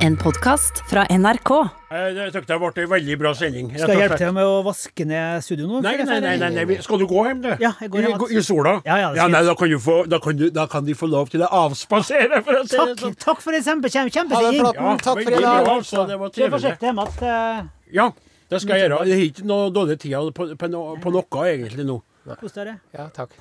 [0.00, 1.50] En podkast fra NRK.
[1.90, 3.66] Jeg syns det det ble en veldig bra sending.
[3.74, 5.80] Skal jeg hjelpe til med å vaske ned studio nå?
[5.84, 6.76] Nei, nei, nei, nei, nei.
[6.84, 7.50] Skal du gå hjem, du?
[7.60, 8.24] Ja, jeg går hjem.
[8.32, 8.72] I sola?
[8.86, 10.96] Ja, ja, det er nei, da kan, du få, da, kan du, da kan de
[10.96, 13.16] få lov til å avspasere, for å si det Takk, sånn.
[13.26, 14.64] takk for det, kjempe, kjempe, Ha det, kjempesending.
[14.64, 15.04] Flaten.
[15.04, 15.72] Takk for i dag.
[15.76, 16.06] altså.
[16.08, 16.52] Det var trivelig.
[16.56, 17.64] forsiktig hjemme eh,
[18.00, 18.10] Ja,
[18.54, 19.02] det skal jeg gjøre.
[19.04, 20.70] Det er ikke noe dårlig tid på, på,
[21.04, 22.00] på noe, egentlig, nå.
[22.40, 22.78] Kos dere.
[22.94, 23.32] Ja, takk.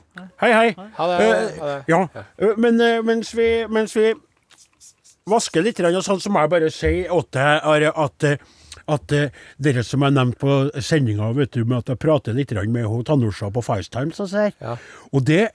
[0.42, 0.70] Hei, hei.
[0.98, 1.20] Ha det.
[1.24, 1.84] Eh, Ha det.
[1.92, 2.00] Ja,
[2.40, 4.14] eh, men eh, mens vi, mens vi
[5.32, 8.38] vasker litt, og sånn, så må jeg bare si at, at, eh,
[8.90, 9.16] at
[9.62, 13.52] dere som jeg nevnte på sendinga, vet du, med at jeg prater litt med Tanusha
[13.54, 14.78] på FaceTime, så sier Ja.
[15.14, 15.50] Og det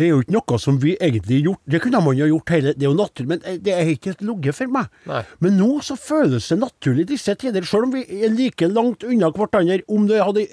[0.00, 1.62] er jo ikke noe som vi egentlig har gjort.
[1.68, 4.14] Det kunne man jo gjort hele Det er jo naturlig, men eh, det er ikke
[4.14, 4.88] et ligget for meg.
[5.08, 5.22] Nei.
[5.44, 9.04] Men nå så føles det naturlig i disse tider, selv om vi er like langt
[9.04, 10.46] unna hverandre, om det hadde,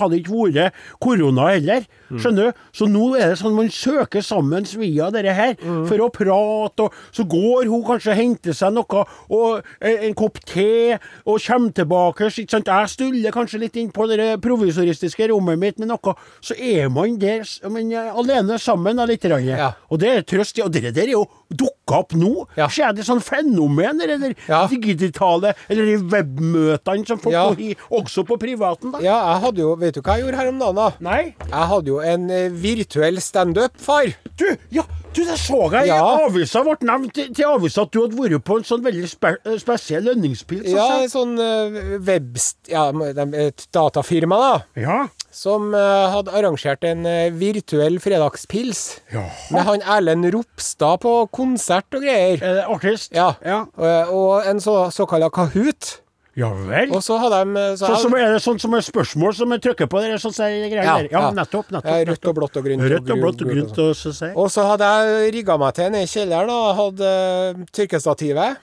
[0.00, 1.86] hadde ikke vært korona heller.
[2.12, 2.62] Skjønner du?
[2.76, 5.54] Så nå er det sånn man søker sammen via dette her,
[5.88, 10.16] for å prate, og så går hun kanskje og henter seg noe, og eh, en
[10.18, 12.70] kopp te, og kommer tilbake, ikke sant.
[12.72, 17.18] Jeg stuller kanskje litt inn på det provisoristiske rommet mitt med noe, så er man
[17.22, 19.22] der men, eh, alene sammen da, litt.
[19.22, 19.72] Ja.
[19.90, 20.58] Og det er trøst.
[20.64, 22.46] Og det der er jo dukka opp nå.
[22.56, 22.66] Ja.
[22.66, 24.66] er det sånn fenomen, eller, der Ja.
[24.66, 27.50] digitale, eller de webmøtene som folk Ja.
[27.58, 28.98] i, også på privaten, da?
[29.00, 30.90] Ja, jeg hadde jo Vet du hva jeg gjorde her om dagen, da?
[31.00, 31.34] Nei?
[31.48, 34.04] Jeg hadde jo en eh, virtuell standup, far.
[34.36, 34.82] Du, ja,
[35.16, 35.88] du, det så jeg.
[35.90, 36.00] Ja.
[36.26, 39.56] Avisa ble nevnt til, avisa at du hadde vært på en sånn veldig spe, eh,
[39.60, 40.68] spesiell lønningspils.
[40.72, 42.58] Ja, en sånn uh, webst...
[42.72, 44.54] Ja, et datafirma, da.
[44.80, 45.00] ja.
[45.32, 48.82] Som uh, hadde arrangert en uh, virtuell fredagspils.
[49.14, 49.30] Jaha.
[49.54, 52.42] Med han Erlend Ropstad på konsert og greier.
[52.42, 53.14] Er det artist?
[53.16, 53.32] Ja.
[53.40, 56.01] Ja, Og, og en så, såkalla Kahoot.
[56.34, 56.92] Ja vel.
[56.96, 59.34] Og så hadde de eh, så Sånn jeg- som er det sånn som er spørsmål
[59.36, 60.00] som jeg trykker på?
[60.00, 61.08] Det er sånn som er greier Ja, der.
[61.12, 61.30] Ja, ja.
[61.36, 61.68] nettopp.
[61.70, 62.28] nettopp, rødt nettopp.
[62.28, 64.88] og blått og grønt Rødt og blått og grønt, og så sier Og så hadde
[64.88, 67.10] jeg rigga meg til nede i kjelleren og hadde
[67.56, 68.56] uh, tørkestativet.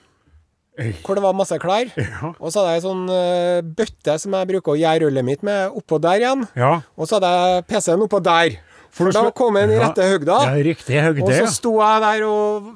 [1.04, 1.90] Hvor det var masse klær.
[1.98, 2.32] Ja.
[2.40, 5.42] Og så hadde jeg ei sånn uh, bøtte som jeg bruker å gjøre ølet mitt
[5.44, 6.46] med, oppå der igjen.
[6.56, 6.80] Ja.
[6.96, 8.56] Og så hadde jeg PC-en oppå der.
[8.90, 10.38] For da kom kom inn i rette høgda.
[10.48, 12.72] Ja, riktig høgde, Og så sto jeg der og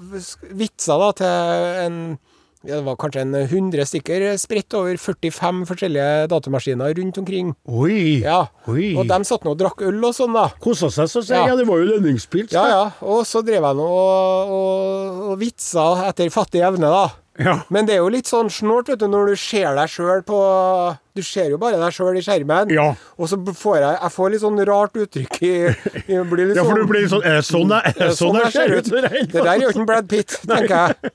[0.55, 1.27] vitsa da til
[1.87, 1.97] en
[2.65, 7.53] ja, det var kanskje en 100 stykker spredt over 45 forskjellige datamaskiner rundt omkring.
[7.69, 8.23] Oi.
[8.25, 8.47] Ja.
[8.71, 8.95] Oi.
[8.99, 10.49] Og de satt nå og drakk øl og sånn, da.
[10.65, 11.53] Kosa seg, så sier jeg.
[11.53, 11.59] Ja.
[11.61, 12.55] Det var jo lønningspils.
[12.57, 12.87] Ja, ja.
[13.05, 17.05] Og så drev jeg nå og, og, og vitsa etter fattig evne, da.
[17.39, 17.57] Ja.
[17.75, 20.37] Men det er jo litt sånn snålt, vet du, når du ser deg sjøl på
[21.19, 22.71] Du ser jo bare deg sjøl i skjermen.
[22.71, 22.93] Ja.
[23.19, 25.55] Og så får jeg Jeg får litt sånn rart uttrykk i,
[26.15, 28.55] i blir litt Ja, for sånn, du blir sånn Er det sånn er sånn jeg
[28.55, 28.93] ser ut?
[28.93, 31.13] Det der er jo ikke Brad Pitt, tenker jeg.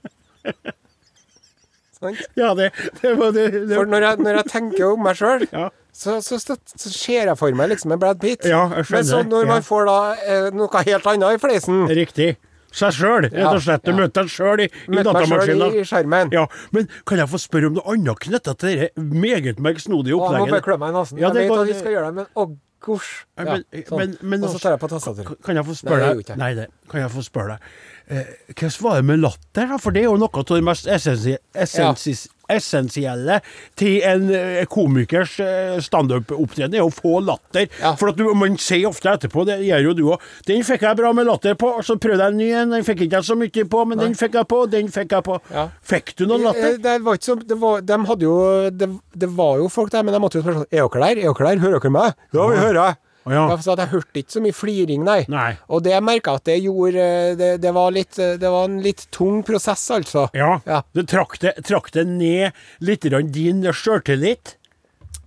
[2.40, 2.70] Ja, det,
[3.02, 5.70] det var det, det For når jeg, når jeg tenker om meg sjøl, Ja.
[5.92, 8.46] så, så, så, så ser jeg for meg liksom en Brad Pitt.
[8.48, 8.68] Ja.
[8.72, 12.38] Men så når man får da eh, noe helt annet i fleisen Riktig.
[12.70, 13.82] Seg sjøl, rett og slett.
[13.82, 13.98] Du ja.
[13.98, 16.30] møter deg sjøl i, i sjøl i skjermen.
[16.36, 16.44] Ja,
[16.76, 20.44] men kan jeg få spørre om noe annet knytta til dette meget merksnodige Å, nå
[20.44, 21.18] må bare klør meg i nesen.
[21.22, 22.46] Ja, jeg vet at vi skal gjøre det, men å,
[22.86, 23.10] gosj.
[23.42, 23.66] Ja, men-
[23.98, 25.42] men- men og så tar jeg på tastaturet.
[25.44, 26.38] Kan jeg få spørre deg.
[26.38, 27.74] Nei, det kan jeg få spørre deg.
[28.10, 28.26] Eh,
[28.56, 29.78] Hvordan var det med latter, da?
[29.78, 33.36] For det er jo noe av det mest essensi essensis essensielle
[33.78, 37.68] til en eh, komikers eh, standup-opptreden, er å få latter.
[37.78, 37.94] Ja.
[38.00, 40.98] For at du, man sier ofte etterpå, det gjør jo du òg, 'Den fikk jeg
[40.98, 43.28] bra med latter på', og så prøvde jeg en ny en, den fikk ikke jeg
[43.30, 45.38] så mye på, men den fikk jeg på, den fikk jeg på.
[45.54, 45.68] Ja.
[45.94, 46.80] Fikk du noen latter?
[46.82, 48.40] Det var ikke så, det var, de hadde jo
[48.74, 51.22] det, det var jo folk der, men de måtte jo spørre sånn Er dere der?
[51.22, 51.64] Er dere der?
[51.68, 52.26] Hører dere meg?
[52.34, 52.98] Ja, vi hører.
[53.28, 53.44] Å, ja.
[53.54, 55.20] At jeg hørte ikke så mye fliring, nei.
[55.32, 55.50] Nei.
[55.70, 57.08] Og det merka at det gjorde
[57.40, 60.28] det, det, var litt, det var en litt tung prosess, altså.
[60.38, 60.56] Ja.
[60.70, 60.82] Ja.
[60.96, 64.56] Du trakk det, trakk det ned litt grann din sjøltillit?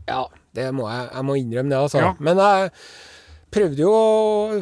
[0.08, 0.24] Ja,
[0.56, 2.02] det må jeg, jeg må innrømme det, altså.
[2.02, 2.12] Ja.
[2.18, 2.72] Men jeg
[3.52, 3.94] prøvde jo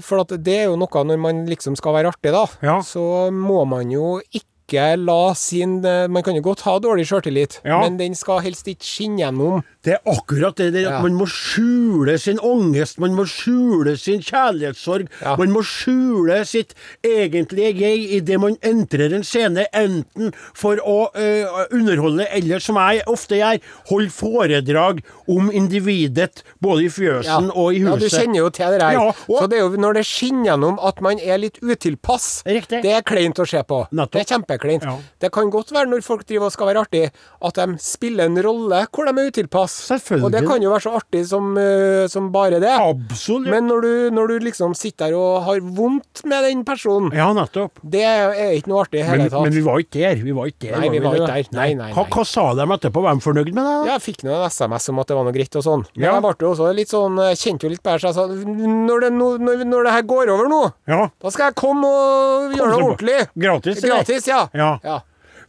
[0.02, 2.44] For det er jo noe når man liksom skal være artig, da.
[2.66, 2.78] Ja.
[2.84, 7.80] Så må man jo ikke la sin Man kan jo godt ha dårlig sjøltillit, Ja.
[7.82, 9.64] men den skal helst ikke skinne gjennom.
[9.82, 11.00] Det er akkurat det der at Ja.
[11.02, 15.36] man må skjule sin angst, man må skjule sin kjærlighetssorg, Ja.
[15.36, 21.46] man må skjule sitt egentlige jeg idet man entrer en scene, enten for å eh,
[21.72, 27.81] underholde, eller som jeg ofte gjør, holde foredrag om individet, både i fjøsen og i
[27.81, 27.88] huset.
[27.88, 28.93] Ja, du kjenner jo til det her.
[28.93, 32.43] Ja, og- Så det er jo når det skinner gjennom at man er litt utilpass,
[32.44, 32.82] Riktig.
[32.82, 33.87] det er kleint å se på.
[33.93, 34.10] Nettopp.
[34.12, 34.82] Det er kjempekleint.
[34.84, 34.99] Ja.
[35.20, 37.10] Det kan godt være når folk driver og skal være artig,
[37.43, 39.69] at de spiller en rolle hvor de er utilpass.
[39.70, 40.25] Selvfølgelig.
[40.26, 42.70] Og det kan jo være så artig som, eh, som bare det.
[42.81, 43.49] Absolutt.
[43.50, 47.28] Men når du, når du liksom sitter der og har vondt med den personen, ja,
[47.32, 47.78] nettopp.
[47.82, 49.43] det er ikke noe artig i Men, hele tatt.
[49.46, 50.14] men vi var ikke der.
[50.25, 50.78] Vi var ikke der.
[50.81, 51.46] Nei, vi var ikke der.
[51.56, 52.11] Nei, nei, Hva, nei.
[52.17, 53.02] hva sa de etterpå?
[53.02, 53.87] Var de fornøyd med deg?
[53.94, 55.87] Jeg fikk nå en SMS om at det var noe greit og sånn.
[55.96, 56.12] Men Ja.
[56.14, 59.00] jeg ble jo også litt sånn kjente jo litt på det, så jeg sa når
[59.00, 61.08] det, nå- når, når det her går over nå, Ja.
[61.22, 63.28] da skal jeg komme og gjøre det ordentlig.
[63.38, 63.81] Gratis.
[63.81, 64.49] Gratis, ja.
[64.55, 64.78] Ja.
[64.84, 65.00] ja.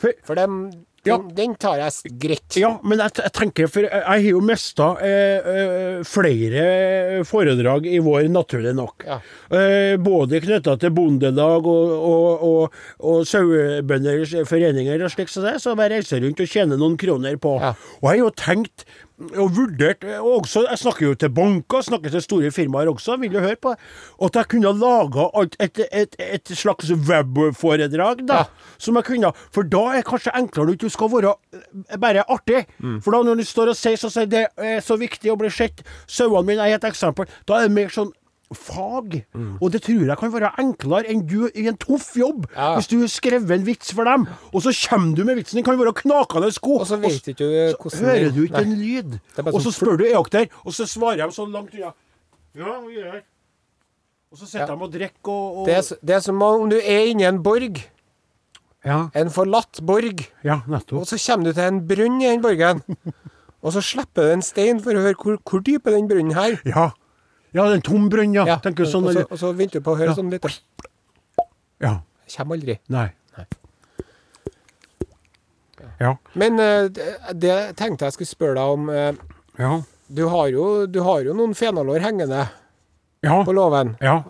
[0.02, 0.72] For, For dem
[1.04, 1.18] Ja.
[1.18, 2.58] Den, den tar jeg greit.
[2.62, 7.88] Ja, men jeg, jeg tenker, for jeg, jeg har jo mista eh, eh, flere foredrag
[7.90, 9.08] i vår, naturlig nok.
[9.08, 9.18] Ja.
[9.50, 15.58] Eh, både knytta til bondelag og, og, og, og sauebønders foreninger og slik som det,
[15.64, 17.58] så jeg reiser rundt og tjener noen kroner på.
[17.64, 17.74] Ja.
[18.02, 18.86] Og jeg har jo tenkt
[19.38, 23.34] og vurdert og også, Jeg snakker jo til banker, snakker til store firmaer også, vil
[23.34, 23.74] du høre på?
[24.24, 25.28] At jeg kunne laga
[25.60, 28.42] et, et, et slags webforedrag, da.
[28.42, 28.44] Ja.
[28.78, 32.24] Som jeg kunne For da er det kanskje enklere når du skal være eh, bare
[32.32, 32.66] artig.
[33.04, 35.50] For da når du står og sier så sier det er så viktig å bli
[35.54, 38.12] sett, sauene mine er et eksempel, da er det mer sånn
[38.58, 39.26] fag.
[39.62, 42.46] Og det tror jeg kan være enklere enn du i en tøff jobb.
[42.56, 42.74] Ja.
[42.76, 45.58] Hvis du har skrevet en vits for dem, og så kommer du med vitsen.
[45.60, 46.80] Den kan være knakende god.
[46.82, 49.18] Og så vet ikke du så hører du ikke en lyd.
[49.46, 51.94] Og så sånn spør du er der, og så svarer de så langt unna.
[52.56, 53.22] Ja, vi er her.
[54.32, 54.76] Og så sitter Ja.
[54.76, 57.44] de og drikker og, og Det, er, det er som om du er inni en
[57.44, 57.82] borg.
[58.86, 60.28] ja, En forlatt borg.
[60.44, 60.62] ja,
[60.92, 62.82] Og så kommer du til en brunn i den borgen.
[63.64, 66.34] Og så slipper du en stein for å høre hvor, hvor dyp er den brunnen
[66.34, 66.56] her.
[66.66, 66.90] Ja.
[67.54, 68.46] Ja, det er en tom brønn, ja.
[68.48, 70.16] Ja, Tenker sånn, og, så, og så venter du på å høre Ja.
[70.16, 70.46] sånn litt.
[71.82, 71.98] Ja.
[72.38, 72.78] Kommer aldri.
[72.90, 73.10] Nei.
[73.38, 73.46] Nei.
[76.02, 76.16] Ja.
[76.34, 77.08] Men eh, det,
[77.42, 78.90] det tenkte jeg skulle spørre deg om.
[78.90, 79.14] eh,
[79.62, 79.82] Ja.
[80.12, 82.50] Du har jo, du har jo noen fenalår hengende
[83.24, 83.44] Ja.
[83.46, 83.96] på låven.
[84.02, 84.24] ja.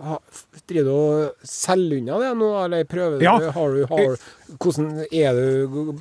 [0.67, 3.23] Driver du og selger unna det nå, eller prøver du?
[3.25, 3.37] Ja.
[3.51, 4.17] Har du har,
[4.59, 5.91] hvordan er du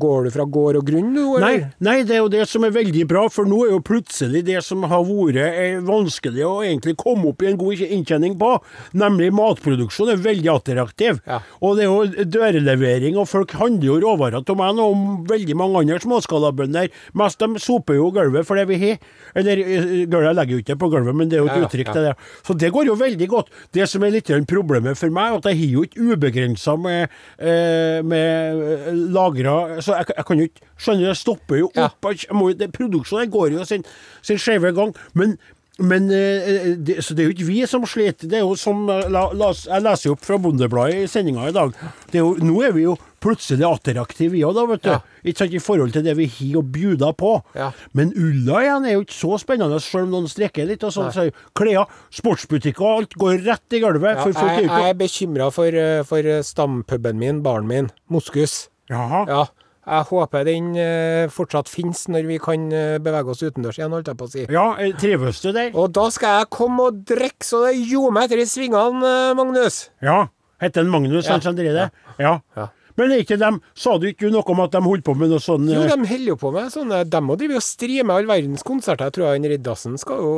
[0.00, 1.68] Går du fra gård og grunn nå, Nei, eller?
[1.84, 4.60] nei, det er jo det som er veldig bra, for nå er jo plutselig det
[4.66, 8.50] som har vært eh, vanskelig å egentlig komme opp i en god inntjening på,
[8.98, 11.20] nemlig matproduksjon, er veldig attraktiv.
[11.28, 11.40] Ja.
[11.64, 15.58] Og det er jo dørlevering, og folk handler jo råvarer til meg nå, om veldig
[15.60, 16.90] mange andre småskalabønder.
[17.20, 19.00] Mest de soper jo gulvet for det vi har.
[19.38, 21.84] Eller eh, gulvet legger jo ikke på gulvet, men det er jo et Ja, uttrykk
[21.84, 21.94] uttrykk ja.
[21.94, 22.14] til det.
[22.46, 23.52] Så det går jo veldig godt.
[23.74, 27.12] Det som er litt problemet for meg, er at jeg har jo ikke ubegrensa med,
[27.38, 27.63] eh,
[28.04, 32.08] med eh, lagra Så jeg, jeg kan jo ikke Skjønner det stopper jo opp.
[32.34, 33.84] Må, det, produksjonen går jo sin,
[34.26, 34.90] sin skjeve gang.
[35.14, 35.36] Men
[35.78, 38.28] men eh, det, så det er jo ikke vi som sliter.
[38.30, 41.48] Det er jo som eh, la, la, Jeg leser jo opp fra Bondebladet i sendinga
[41.50, 41.74] i dag.
[42.12, 42.94] Det jo, nå er vi jo
[43.24, 44.90] plutselig attraktive, vi òg, da, vet du.
[44.92, 45.00] Ja.
[45.24, 47.32] Ikke sant, I forhold til det vi har og bjuda på.
[47.56, 47.70] Ja.
[47.96, 50.84] Men ulla igjen er jo ikke så spennende, selv om noen strekker litt.
[50.84, 51.10] og sånn.
[51.14, 51.26] Så
[51.56, 54.18] Klær, sportsbutikker og alt går rett i gulvet.
[54.18, 58.68] Ja, for folk jeg, jeg er bekymra for, eh, for stampuben min, baren min, Moskus.
[58.92, 59.24] Jaha.
[59.30, 59.44] Ja,
[59.84, 64.08] jeg håper den eh, fortsatt finnes når vi kan eh, bevege oss utendørs igjen, holdt
[64.08, 64.44] jeg på å si.
[64.52, 65.74] Ja, eh, trives du der?
[65.76, 69.88] Og da skal jeg komme og drikke så det ljomer etter i svingene, eh, Magnus.
[70.04, 70.22] Ja.
[70.62, 71.88] Heter han Magnus, han som driver det?
[72.22, 72.38] Ja.
[72.56, 72.68] Ja.
[72.96, 75.66] Men ikke dem Sa du ikke noe om at de holdt på med noe sånn
[75.66, 78.28] Jo, eh, de holder jo på med sånne De må drive og strie med all
[78.30, 79.08] verdens konserter.
[79.10, 80.34] Jeg tror han Riddarsen skal jo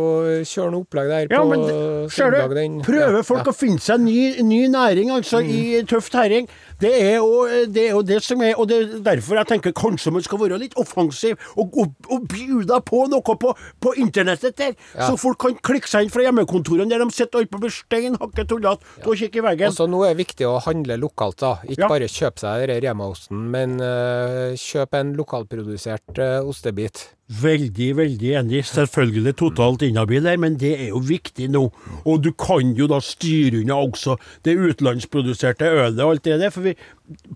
[0.48, 1.66] kjøre noe opplegg der Ja, på men
[2.08, 2.54] søndag.
[2.56, 3.52] den- prøver ja, folk ja.
[3.52, 6.48] å finne seg ny, ny næring, altså, i tøff terreng.
[6.80, 10.12] Det er, jo, det er det som er Og det er derfor jeg tenker kanskje
[10.12, 14.74] man skal være litt offensiv og, og, og bjuda på noe på, på internettet der,
[14.94, 15.06] Ja.
[15.08, 18.44] så folk kan klikke seg inn fra hjemmekontorene der de sitter og blir stein hakke
[18.48, 19.06] tullete ja.
[19.06, 19.70] og kikker i veggen.
[19.72, 21.54] Altså nå er det viktig å handle lokalt, da.
[21.64, 21.88] Ikke Ja.
[21.88, 27.06] bare kjøpe seg Rema-osten, men uh, kjøp en lokalprodusert uh, ostebit.
[27.26, 28.60] Veldig, veldig enig.
[28.68, 31.64] Selvfølgelig totalt inhabil der, men det er jo viktig nå.
[32.06, 34.14] Og du kan jo da styre unna også
[34.46, 36.52] det utenlandsproduserte ølet og alt det der.
[36.54, 36.76] For vi,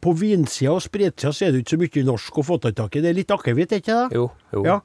[0.03, 3.03] på vinsida og spritsida så er det ikke så mye norsk å få tak i.
[3.03, 4.21] Det er litt akevitt, er ikke det?
[4.21, 4.63] Jo, jo.
[4.69, 4.79] Ja.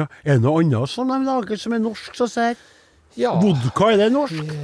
[0.00, 0.08] ja.
[0.24, 2.56] Er det noe annet som de lager som er norsk, så ser
[3.20, 4.56] Ja, Vodka, er det norsk?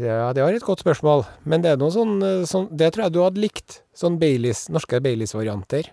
[0.00, 1.26] ja, det var et godt spørsmål.
[1.44, 3.80] Men det er noe sånn, eh, sånn Det tror jeg du hadde likt.
[3.96, 5.92] Sånn Baileys, norske Baileys-varianter.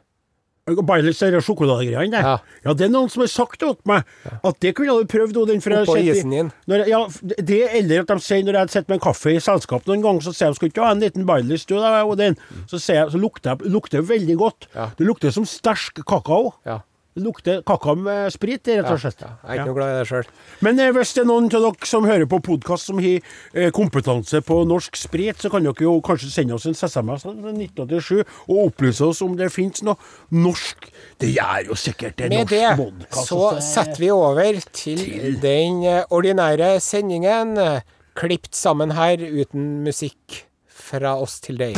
[0.63, 2.21] Baileys sjokoladegreiene, det.
[2.23, 2.37] Ja.
[2.63, 2.73] Ja.
[2.73, 5.35] det er noen som har sagt til meg at det kunne du prøvd.
[5.35, 6.51] Oppå isen din.
[6.71, 9.89] Når, ja, det eller at de sier når jeg sitter med en kaffe i selskap
[9.89, 12.39] noen gang, så sier de skal ikke ha en liten Baileys du da, Odin?
[12.71, 14.69] Så, jeg, så det lukter det veldig godt.
[14.71, 14.87] Ja.
[14.95, 16.53] Det lukter som sterk kakao.
[16.67, 16.79] Ja.
[17.13, 19.19] Det lukter kakao med sprit, rett og slett.
[19.21, 19.27] ja.
[19.43, 20.25] Jeg er ikke noe glad i det sjøl.
[20.65, 23.19] Men eh, hvis det er noen av dere som hører på podkast som har
[23.53, 27.37] eh, kompetanse på norsk sprit, så kan dere jo kanskje sende oss en SMS til
[27.37, 29.95] 1987 og opplyse oss om det finnes noe
[30.33, 30.89] norsk
[31.21, 33.25] Det gjør jo sikkert det Med norsk det vodka.
[33.29, 37.85] så setter vi over til den eh, ordinære sendingen, eh,
[38.17, 40.47] klipt sammen her uten musikk
[40.83, 41.77] fra oss til deg.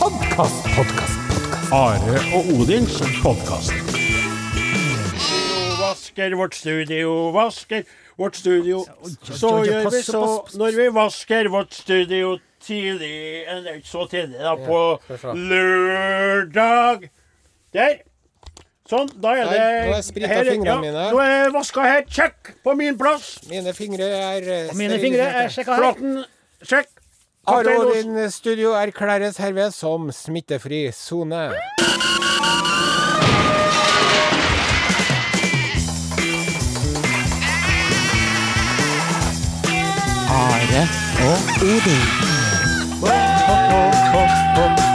[0.00, 1.19] Podkast, podkast.
[1.70, 3.72] Are og Odins podkast.
[5.80, 7.84] Vasker vårt studio, vasker
[8.18, 8.82] vårt studio.
[9.22, 10.22] Så gjør vi så
[10.58, 14.80] når vi vasker vårt studio tidlig Eller ikke så tidlig, da, på
[15.34, 17.06] lørdag.
[17.74, 17.98] Der.
[18.90, 21.04] Sånn, da er det nå er sprita her- fingrene mine.
[21.14, 22.00] Nå er jeg vaska her.
[22.10, 23.36] Check på min plass.
[23.48, 25.84] Mine fingre er eh, Mine fingre er sjekka her.
[25.84, 26.24] Flaten,
[26.66, 26.90] sjekk.
[27.50, 31.50] Din studio erklæres herved som smittefri sone.
[40.30, 40.82] Are
[41.26, 42.06] og Odin.
[43.00, 44.89] Hvordan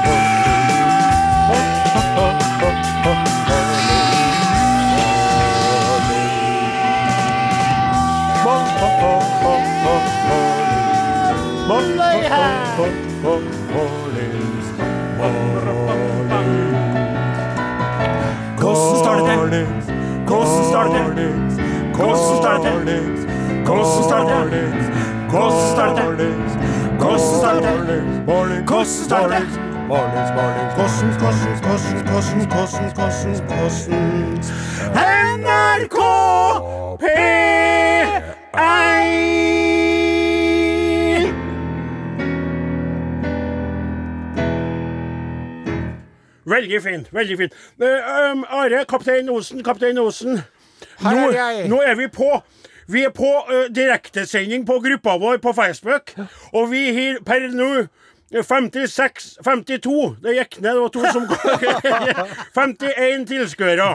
[25.35, 26.11] Står det til?
[26.19, 26.31] det?
[27.19, 28.01] står det det til?
[28.25, 29.43] Hvordan, hvordan,
[29.87, 30.15] hvordan,
[30.75, 32.85] hvordan, hvordan, hvordan,
[33.35, 33.93] hvordan
[35.37, 35.99] NRK
[37.03, 38.25] P1
[46.47, 47.07] Veldig fint.
[47.13, 47.53] veldig fint.
[47.81, 47.85] Uh,
[48.31, 50.41] um, Are, kaptein Osen, kaptein Osen.
[50.99, 51.69] Her er jeg.
[51.69, 52.43] nå er vi på.
[52.87, 56.13] Vi er på uh, direktesending på gruppa vår på Facebook,
[56.53, 57.69] og vi har per nå
[58.35, 61.27] 56 52 Det gikk ned, det var to som
[62.57, 63.89] 51 tilskuere.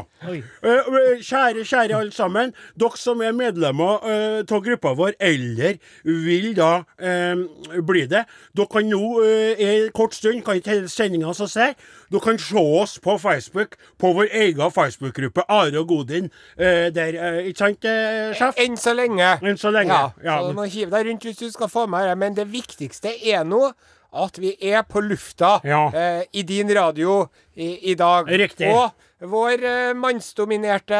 [1.21, 2.53] Kjære, kjære alle sammen.
[2.79, 4.07] Dere som er medlemmer
[4.41, 8.25] av gruppa vår, eller vil da uh, bli det.
[8.57, 11.73] Dere kan nå i en kort stund, kan ikke hele sendinga så si,
[12.11, 16.31] dere kan se oss på Facebook, på vår egen Facebook-gruppe, Are og Godin.
[16.59, 18.55] eh, der, eh, ikke sant, eh, sjef?
[18.59, 19.39] Enn så lenge.
[19.43, 19.93] Enn så lenge.
[19.95, 22.19] Ja, Ja, så du må hive deg rundt hvis du skal få med deg.
[22.19, 23.73] Men det viktigste er nå
[24.13, 25.87] at vi er på lufta Ja.
[25.95, 28.29] eh, i din radio i, i dag.
[28.29, 28.69] Riktig.
[28.71, 28.91] Og
[29.21, 30.99] vår eh, mannsdominerte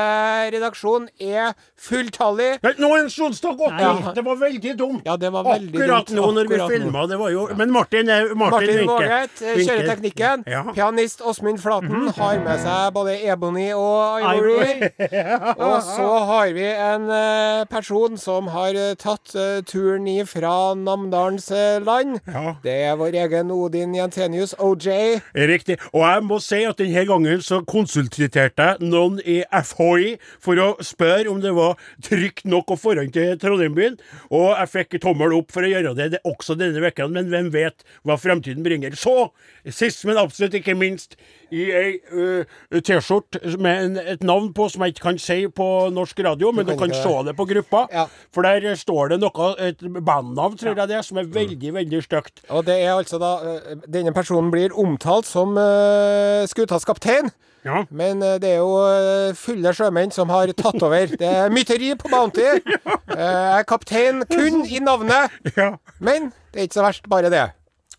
[0.53, 2.59] redaksjon er fulltallig.
[2.61, 4.13] Men Nå er Solstad gått Ja.
[4.15, 5.07] Det var veldig dumt.
[5.09, 6.17] Ja, det var veldig Akkurat dumt.
[6.19, 7.07] nå når vi filma.
[7.09, 8.87] Det var jo Men Martin Martin, Martin.
[8.87, 10.45] Våget eh, kjører teknikken.
[10.47, 10.65] Ja.
[10.75, 14.91] Pianist Åsmund Flaten har med seg både Ebony og Ivory.
[15.71, 21.49] Og så har vi en uh, person som har eh, tatt uh, turen ifra Namdalens
[21.87, 22.21] land.
[22.29, 22.55] Ja.
[22.63, 25.21] Det er vår egen Odin Jentenius, OJ.
[25.35, 25.79] Riktig.
[25.95, 30.69] Og jeg må si at denne gangen så konsulterte jeg noen i FHI for å
[30.85, 33.99] spørre om det var trygt nok å dra til Trondheimbyen,
[34.35, 37.53] og jeg fikk tommel opp for å gjøre det, det også denne vekken, men hvem
[37.55, 38.97] vet hva fremtiden bringer.
[38.99, 39.31] Så,
[39.69, 41.17] sist, men absolutt ikke minst,
[41.53, 45.67] i ei uh, T-skjorte med en, et navn på som jeg ikke kan si på
[45.95, 47.37] norsk radio, men du kan kan se det.
[47.37, 48.07] på gruppa, Ja.
[48.33, 52.03] for der står det noe, et bandnavn, tror jeg det er, som er veldig, veldig
[52.07, 52.43] stygt.
[52.49, 53.31] Og det er altså da
[53.91, 57.31] Denne personen blir omtalt som uh, skutas kaptein.
[57.65, 57.83] Ja.
[57.91, 61.11] Men det er jo fulle sjømenn som har tatt over.
[61.21, 62.41] Det er mytteri på Bounty.
[63.21, 65.29] Jeg er kaptein kun i navnet.
[66.01, 67.45] Men det er ikke så verst, bare det.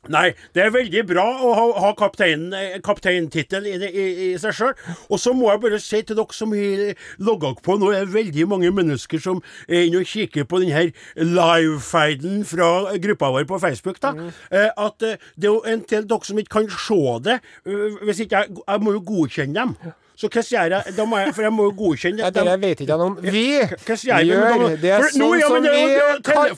[0.10, 1.90] Nei, det er veldig bra å ha, ha
[2.26, 4.72] eh, kapteintittel i, i, i seg sjøl.
[5.14, 8.16] Og så må jeg bare si til dere som har logga på Nå er det
[8.16, 10.88] veldig mange mennesker som er inne og kikker på denne
[11.22, 12.72] live-feiden fra
[13.04, 14.16] gruppa vår på Facebook, da.
[14.18, 14.32] mm.
[14.74, 17.38] At eh, det er jo en del dere som ikke kan se det.
[17.70, 19.78] eh, Hvis ikke jeg Jeg må jo godkjenne dem.
[20.22, 20.94] Så hva gjør jeg?
[20.94, 23.16] Da må jeg, for jeg må jo godkjenne Ja, det vet ikke om.
[23.26, 25.86] Vi gjør det er sånn som vi
[26.28, 26.52] kan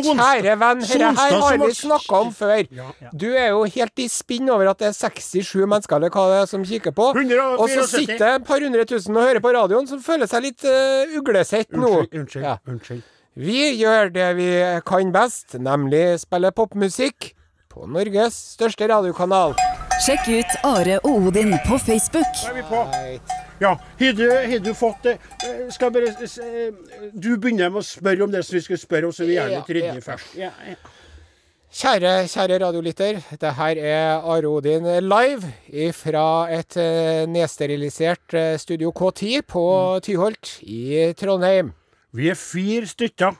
[0.00, 2.64] Kjære venn, dette her har vi snakka om før.
[3.12, 6.38] Du er jo helt i spinn over at det er 67 mennesker eller hva det
[6.42, 7.10] er som kikker på.
[7.12, 10.46] Og så sitter det et par hundre tusen og hører på radioen som føler seg
[10.48, 11.92] litt uh, uglesett nå.
[12.08, 12.46] Unnskyld.
[12.46, 12.56] Ja.
[12.68, 13.04] unnskyld.
[13.40, 14.48] Vi gjør det vi
[14.88, 17.32] kan best, nemlig spille popmusikk
[17.70, 19.54] på Norges største radiokanal.
[20.00, 22.28] Sjekk ut Are og Odin på Facebook.
[22.40, 22.78] Da er vi på.
[23.60, 25.12] Ja, har du, fått det
[25.44, 28.80] eh, Skal jeg bare eh, Du begynner med å spørre om det som vi skulle
[28.80, 29.98] spørre om, så vi gjerne Ja, ja.
[30.00, 30.32] først.
[30.38, 30.78] Ja, ja.
[31.70, 33.20] Kjære, kjære radiolytter.
[33.44, 36.24] Det her er Are Odin live fra
[36.56, 39.66] et eh, nedsterilisert Studio K10 på
[40.02, 41.74] Tyholt i Trondheim.
[42.16, 43.36] Vi er fire stykker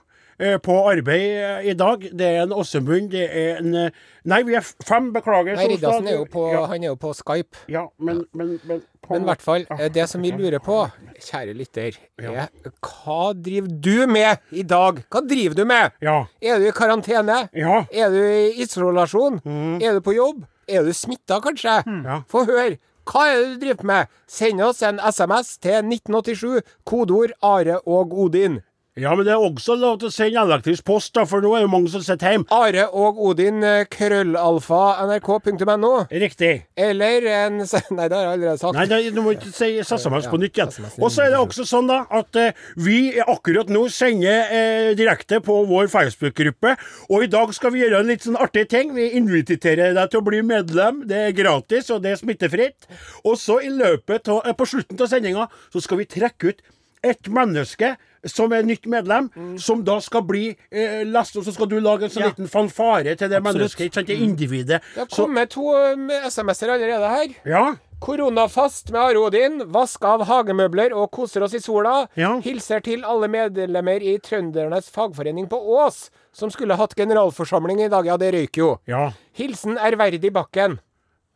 [0.64, 2.04] på arbeid eh, i dag.
[2.16, 3.90] Det er en Åssemund, det er en eh,
[4.30, 5.56] Nei, vi er fem, beklager.
[5.56, 7.56] Nei, Riddarsen er jo på, ja, han er jo på Skype.
[7.72, 10.76] ja, men, men, men på- Men i hvert fall, eh, det som vi lurer på,
[11.24, 12.48] kjære lytter, er
[12.84, 15.00] hva driver du med i dag?
[15.10, 15.92] Hva driver du med?
[16.04, 16.18] Ja.
[16.42, 17.48] Er du i karantene?
[17.56, 17.84] Ja.
[17.90, 19.40] Er du i isolasjon?
[19.82, 20.44] Er du på jobb?
[20.68, 21.80] Er du smitta, kanskje?
[22.04, 22.20] Ja.
[22.30, 22.76] Få høre.
[23.10, 24.10] Hva er det du driver med?
[24.30, 28.60] Send oss en SMS til 1987, kodeord Are og Odin.
[28.98, 31.62] Ja, men det er også lov til å sende elektrisk post, da, for nå er
[31.62, 32.48] jo mange som sitter hjemme.
[32.50, 35.90] Are og Odin, eh, krøllalfa, nrk.no.
[36.10, 36.50] Riktig.
[36.74, 37.60] Eller en
[37.96, 38.74] Nei, det har jeg allerede sagt.
[38.74, 40.74] Nei, nei, du må ikke si SMS på nytt igjen.
[40.98, 45.38] Og så er det også sånn da at eh, vi akkurat nå sender eh, direkte
[45.44, 46.74] på vår Facebook-gruppe,
[47.14, 48.90] og i dag skal vi gjøre en litt sånn artig ting.
[48.98, 51.04] Vi inviterer deg til å bli medlem.
[51.06, 52.90] Det er gratis, og det er smittefritt.
[53.22, 56.64] Og så i løpet av, eh, på slutten av sendinga så skal vi trekke ut
[57.06, 57.94] et menneske
[58.26, 61.44] som er nytt medlem, som da skal bli eh, lest opp.
[61.44, 62.28] Så skal du lage en sånn Ja.
[62.32, 63.54] liten fanfare til det Absolutt.
[63.60, 64.06] mennesket, ikke sant?
[64.06, 64.80] det individet.
[64.94, 67.34] Det har kommet to um, SMS-er allerede her.
[67.44, 67.74] ja.
[68.00, 69.58] Koronafast med Are Odin.
[69.72, 72.06] Vask av hagemøbler og koser oss i sola.
[72.16, 72.30] Ja.
[72.40, 78.06] Hilser til alle medlemmer i Trøndernes fagforening på Ås, som skulle hatt generalforsamling i dag.
[78.08, 78.70] Ja, det røyk jo.
[78.88, 79.10] ja.
[79.36, 80.78] Hilsen ærverdig Bakken.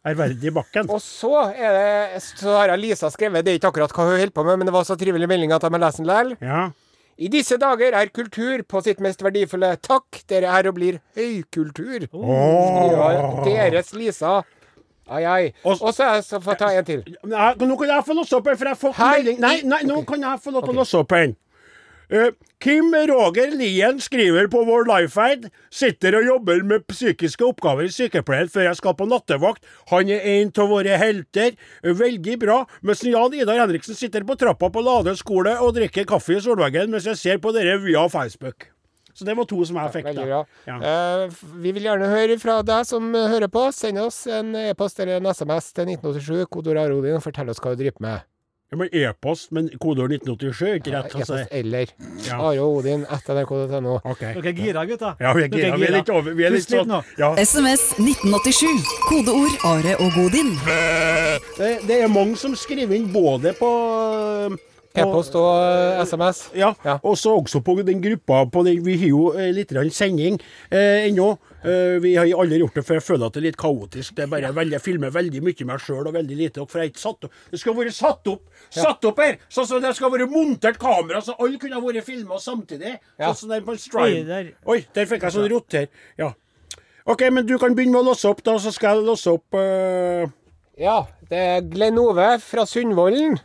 [0.04, 0.90] Ærverdig Bakken.
[0.92, 4.44] Og så det Så har Lisa skrevet, det er ikke akkurat hva hun holder på
[4.44, 6.37] med, men det var så trivelig melding at jeg må lese den likevel.
[6.44, 6.64] Ja.
[7.16, 9.76] I disse dager er kultur på sitt mest verdifulle.
[9.80, 12.08] Takk, dere er og blir høykultur.
[12.11, 14.42] Skriver deres Lisa.
[15.08, 15.52] Ai, ai.
[15.64, 17.02] Og- så så får jeg ta en til.
[17.25, 19.23] Nå kan jeg få låse opp en, for jeg Hei.
[19.23, 21.37] melding Nei, nei, nå kan jeg få lov til å låse opp en.
[22.11, 27.92] Eh, Kim Roger Lien skriver på vår livefeed sitter og jobber med psykiske oppgaver i
[27.92, 29.64] sykepleien før jeg skal på nattevakt.
[29.92, 31.56] Han er en av våre helter.
[31.84, 32.62] Veldig bra.
[32.82, 36.92] Mens Jan Idar Henriksen sitter på trappa på Lade skole og drikker kaffe i solveggen
[36.92, 38.70] mens jeg ser på dere via Facebook.
[39.14, 40.08] Så det var to som jeg fikk.
[40.16, 40.40] Da.
[40.66, 40.76] Ja.
[40.82, 43.68] uh, vi vil gjerne høre fra deg som eh, hører på.
[43.70, 47.76] Send oss en e-post eller en SMS til 1987, kodeord Arodin, og fortell oss hva
[47.76, 48.26] du driver med.
[48.75, 51.12] Ja, men E-post, men kodeord 1987 er ikke rett.
[51.14, 51.37] Altså.
[51.37, 51.93] E-post eller
[52.26, 52.38] Ja.
[52.43, 54.00] Are og Odin etter nrk.no.
[54.02, 54.33] Okay.
[54.35, 55.12] Dere er gira, gutta.
[55.21, 55.76] Ja, vi er gira.
[55.78, 56.35] Vi er litt over.
[56.35, 56.90] Vi er litt sånn
[57.21, 57.31] ja.
[57.38, 58.83] SMS 1987.
[59.07, 60.50] Kodeord Are og Godin.
[61.54, 63.71] Det, det er mange som skriver inn både på
[64.95, 66.41] E-post og uh, SMS.
[66.55, 66.99] Ja, Ja.
[67.03, 71.09] og så også på den gruppa på den, Vi har jo eh, litt sending eh,
[71.09, 71.39] ennå.
[71.65, 74.15] Uh, vi har aldri gjort det, for jeg føler at det er litt kaotisk.
[74.15, 76.67] Det er bare veldig, Jeg filmer veldig mye meg sjøl og veldig lite.
[76.69, 79.39] For jeg har ikke satt opp Det skulle vært satt opp Satt opp her!
[79.49, 82.95] Sånn som det skal være montert kamera, så alle kunne ha vært filma samtidig.
[83.19, 83.33] Ja.
[83.33, 84.23] Sånn som det er på strime.
[84.29, 84.53] der.
[84.67, 85.89] Oi, der fikk jeg sånn roter.
[86.19, 86.31] Ja.
[87.07, 89.59] OK, men du kan begynne med å låse opp, da, så skal jeg låse opp
[89.59, 90.25] uh...
[90.81, 93.37] Ja, det er Glenn Ove fra Sundvolden.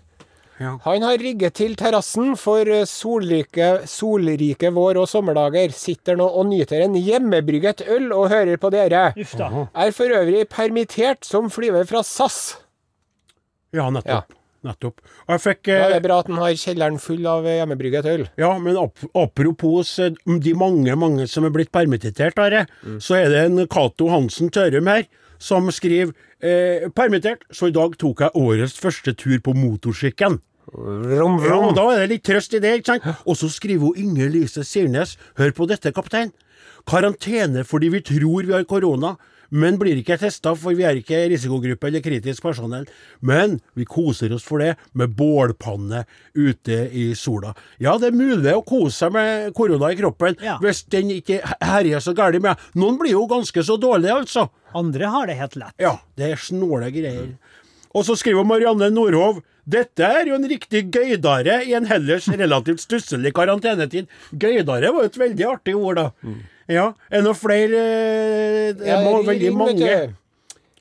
[0.59, 0.73] Ja.
[0.83, 5.72] Han har rigget til terrassen for eh, solrike, solrike vår- og sommerdager.
[5.75, 9.09] Sitter nå og nyter en hjemmebrygget øl og hører på dere.
[9.19, 9.48] Uff da.
[9.72, 12.57] Er for øvrig permittert som flyver fra SAS.
[13.75, 14.35] Ja, nettopp.
[14.67, 15.00] Nettopp.
[15.29, 17.61] Og jeg fikk Da er eh, det bra at han har kjelleren full av eh,
[17.61, 18.25] hjemmebrygget øl.
[18.41, 20.11] Ja, men ap apropos eh,
[20.43, 22.65] de mange, mange som er blitt permittert, Are,
[23.00, 25.07] så er det en Cato Hansen Tørum her
[25.39, 26.11] som skriver
[26.43, 30.41] eh, permittert, så i dag tok jeg årets første tur på motorsykkelen.
[30.74, 33.08] Vrom, Ja, og da er det litt trøst i det, ikke sant?
[33.25, 36.32] Og så skriver hun Inger Lise Sirnes, hør på dette, kaptein.
[36.88, 39.16] Karantene fordi vi tror vi har korona,
[39.50, 42.84] men blir ikke testa, for vi er ikke risikogruppe eller kritisk personell.
[43.25, 46.03] Men vi koser oss for det, med bålpanne
[46.38, 47.55] ute i sola.
[47.82, 50.60] Ja, det er mulig å kose seg med korona i kroppen, Ja.
[50.62, 52.58] hvis den ikke herjer så gærent med.
[52.75, 54.50] Noen blir jo ganske så dårlige, altså.
[54.75, 55.74] Andre har det helt lett.
[55.82, 57.34] Ja, det er snåle greier.
[57.96, 62.82] Og så skriver Marianne Nordhov dette er jo en riktig gøydare i en ellers relativt
[62.84, 64.10] stusslig karantenetid.
[64.34, 66.38] Gøydare var jo et veldig artig ord, da.
[66.70, 66.88] Ja.
[67.10, 69.94] Er det flere eh, Det Ja, må veldig mange.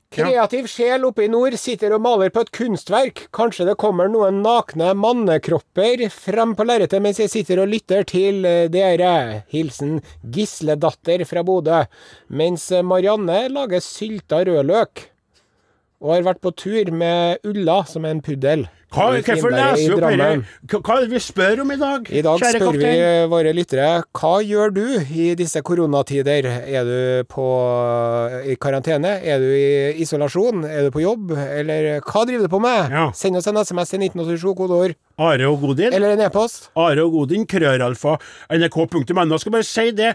[0.09, 3.27] Kreativ sjel oppe i nord sitter og maler på et kunstverk.
[3.37, 8.40] Kanskje det kommer noen nakne mannekropper frem på lerretet mens jeg sitter og lytter til
[8.48, 9.42] eh, dere.
[9.53, 11.83] Hilsen Gisledatter fra Bodø.
[12.33, 15.11] Mens eh, Marianne lager sylta rødløk.
[16.01, 18.68] Og har vært på tur med Ulla, som er en puddel.
[18.88, 20.79] Hva, hvorfor leser du opp dette?
[20.81, 22.07] Hva er det vi spør om i dag?
[22.09, 22.92] I dag kjære spør vi
[23.29, 26.48] våre lyttere hva gjør du i disse koronatider?
[26.64, 27.44] Er du på,
[28.48, 29.12] i karantene?
[29.20, 30.64] Er du i isolasjon?
[30.64, 31.35] Er du på jobb?
[31.37, 32.94] Eller hva driver du på med?
[32.96, 33.05] Ja.
[33.12, 35.92] Send oss en SMS til 1987, kodeord, Are og Godin?
[35.92, 36.70] eller en e-post.
[36.79, 38.16] Are og Godin, krøralfa,
[38.57, 39.38] nrk.no.
[39.42, 40.14] Skal bare si det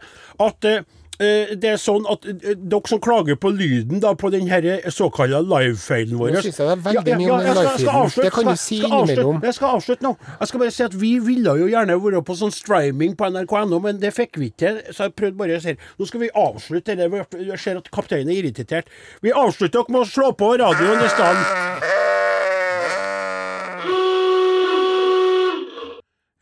[0.49, 0.81] at eh,
[1.19, 5.43] det er sånn at eh, dere som klager på lyden da, på den her såkalte
[5.45, 8.15] livefeilen vår Nå synes jeg det er veldig mye om livefeeden.
[8.23, 9.41] Det kan du si innimellom.
[9.45, 10.13] Jeg skal avslutte nå.
[10.39, 13.79] Jeg skal bare si at Vi ville jo gjerne vært på sånn streaming på nrk.no,
[13.83, 14.81] men det fikk vi ikke til.
[14.89, 17.09] Så jeg prøvde bare å si Nå skal vi avslutte det.
[17.37, 18.91] Jeg ser at kapteinen er irritert.
[19.23, 21.82] Vi avslutter dere med å slå på radioen i stedet.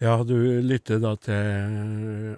[0.02, 0.34] Ja, du
[0.66, 1.36] lytter da til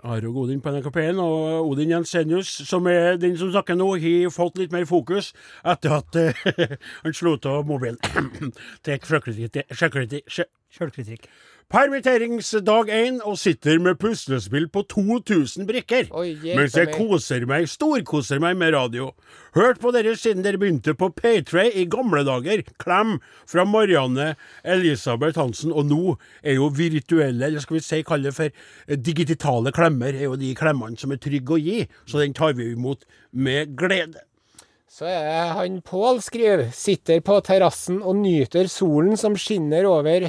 [0.04, 4.34] Are og Odin på NRK1, og Odin Jensenius, som er den som snakker nå, har
[4.36, 5.30] fått litt mer fokus
[5.64, 6.36] etter at eh,
[7.06, 7.96] han slo av mobilen
[8.84, 11.30] til sjølkritikk.
[11.72, 16.10] Permitteringsdag én og sitter med puslespill på 2000 brikker.
[16.14, 19.12] Oi, mens jeg koser meg, storkoser meg med radio.
[19.56, 22.66] Hørt på dere siden dere begynte på Paytray i gamle dager.
[22.82, 23.16] Klem
[23.50, 25.72] fra Marianne Elisabeth Hansen.
[25.74, 30.14] Og nå er jo virtuelle, eller skal vi si kalle det for eh, digitale klemmer,
[30.14, 31.80] er jo de klemmene som er trygge å gi.
[32.06, 34.26] Så den tar vi imot med glede.
[34.94, 36.68] Så er det han Pål skriver.
[36.76, 40.28] Sitter på terrassen og nyter solen som skinner over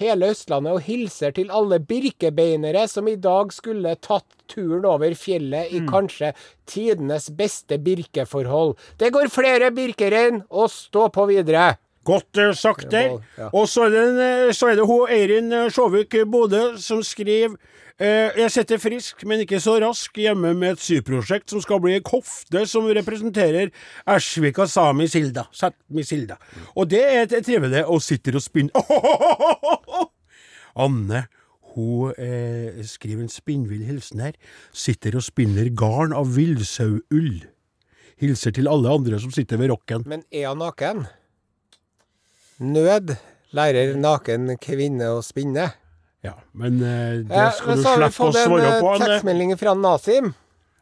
[0.00, 5.72] hele Østlandet, og hilser til alle birkebeinere som i dag skulle tatt turen over fjellet
[5.74, 6.32] i kanskje
[6.68, 8.76] tidenes beste birkeforhold.
[9.00, 11.74] Det går flere birkerein, og stå på videre.
[12.06, 13.16] Godt eh, sagt der.
[13.52, 17.56] Og så er det, eh, så er det hun Eirin eh, Sjåvik Bodø som skriver
[17.56, 21.94] eh, Jeg sitter frisk, men ikke så rask, hjemme med et syprosjekt som skal bli
[21.96, 23.70] en kofte som representerer
[24.12, 25.46] Ersvika Sami Silda.
[25.48, 26.36] Sápmi Silda.
[26.76, 28.76] Og det er et trivelig og sitter og spinner
[30.84, 31.22] Anne,
[31.72, 34.36] hun eh, skriver en spinnvill hilsen her.
[34.76, 37.46] Sitter og spinner garn av villsauull.
[38.20, 40.04] Hilser til alle andre som sitter ved rocken.
[40.08, 41.06] Men er han naken?
[42.60, 43.16] Nød
[43.56, 45.70] lærer naken kvinne å spinne.
[46.26, 48.80] Ja, men eh, det skal du så har vi slippe å fått en svare eh,
[48.82, 50.32] på, tekstmelding fra Nasim.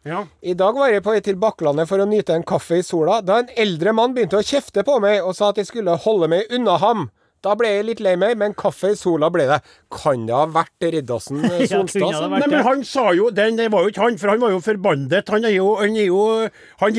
[0.04, 0.22] Ja.
[0.40, 3.20] I dag var jeg på vei til Bakklandet for å nyte en kaffe i sola,
[3.24, 6.28] da en eldre mann begynte å kjefte på meg og sa at jeg skulle holde
[6.33, 7.07] meg unna ham.
[7.44, 9.59] Da ble jeg litt lei meg, men kaffe i sola ble det.
[9.92, 12.14] Kan det ha vært Riddarsen eh, Solstad?
[12.16, 14.54] som- Nei, men han sa jo den, Det var jo ikke han, for han var
[14.54, 15.28] jo forbannet.
[15.35, 16.22] Han har jo, jo,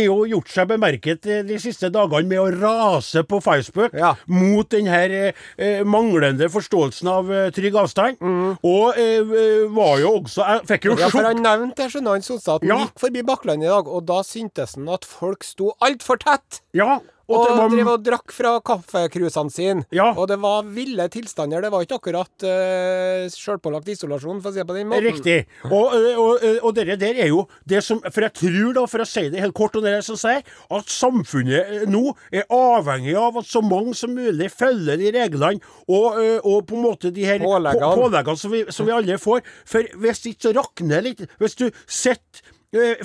[0.06, 4.14] jo gjort seg bemerket eh, de siste dagene med å rase på Facebook Ja.
[4.30, 8.22] mot den her eh, eh, manglende forståelsen av eh, trygg avstand.
[8.66, 9.34] Og eh,
[9.74, 11.04] var jo også Jeg fikk jo sjokk.
[11.08, 12.80] Ja, for han nevnte det, skjønner han Solstad, at han Ja.
[12.86, 16.62] gikk forbi Bakklandet i dag, og da syntes han at folk sto altfor tett.
[16.78, 19.86] Ja, og, Og var, drev og drakk fra kaffekrusene sine.
[19.96, 20.12] Ja.
[20.14, 21.64] Og det var ville tilstander.
[21.66, 25.08] Det var ikke akkurat uh, sjølpålagt isolasjon, for å si det på den måten.
[25.08, 25.38] Riktig.
[25.72, 29.08] Og, og, og, det der er jo det som For jeg tror, da, for å
[29.10, 30.44] si det helt kort, og det er som sier,
[30.78, 36.20] at samfunnet nå er avhengig av at så mange som mulig følger de reglene og,
[36.46, 37.90] og på en måte de her Påleggene.
[37.90, 39.42] på- påleggene som vi, som vi alle får.
[39.66, 41.26] For hvis ikke så rakner litt.
[41.42, 42.54] Hvis du sitter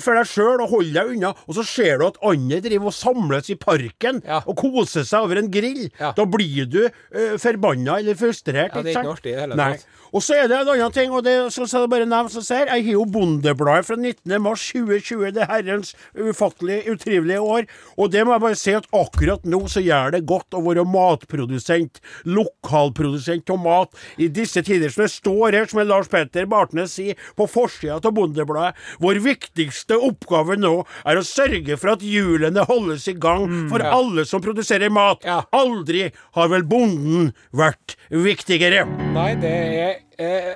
[0.01, 2.95] for deg sjøl og hold deg unna, og så ser du at andre driver og
[2.97, 4.41] samles i parken Ja.
[4.45, 5.89] og koser seg over en grill.
[5.99, 6.11] Ja.
[6.17, 8.75] Da blir du uh, forbanna eller frustrert.
[8.75, 9.85] Ja, det er ikke noe artig i det hele tatt.
[10.11, 12.67] Og så er det en annen ting, og det skal jeg bare nevne som ser.
[12.67, 14.33] Jeg har jo Bondebladet fra 19.
[14.43, 17.67] mars 2020, det herrens ufattelig utrivelige år.
[17.95, 20.83] Og det må jeg bare si at akkurat nå så gjør det godt å være
[20.87, 26.97] matprodusent, lokalprodusent av mat, i disse tider som det står her, som Lars Petter Bartnes
[26.99, 28.75] sier, på forsida av Bondebladet.
[28.99, 30.75] Vår viktigste oppgave nå
[31.07, 35.23] er å sørge for at hjulene holdes i gang for alle som produserer mat.
[35.23, 35.41] Ja.
[35.55, 38.83] Aldri har vel bonden vært viktigere.
[39.15, 40.53] Nei, det er eh,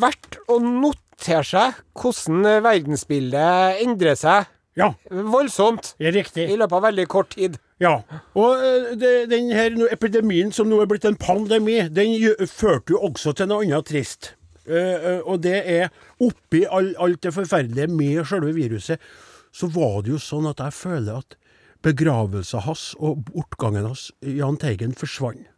[0.00, 6.48] verdt å notere seg hvordan verdensbildet endrer seg Ja, voldsomt riktig.
[6.50, 7.58] i løpet av veldig kort tid.
[7.82, 8.00] Ja,
[8.34, 12.16] og eh, det, den her epidemien som nå er blitt en pandemi, den
[12.50, 14.32] førte jo også til noe annet trist.
[14.66, 15.90] Eh, eh, og det er
[16.24, 18.98] oppi all, alt det forferdelige med selve viruset,
[19.54, 21.36] så var det jo sånn at jeg føler at
[21.84, 25.50] begravelsen hans og bortgangen hans, Jahn Teigen, forsvant.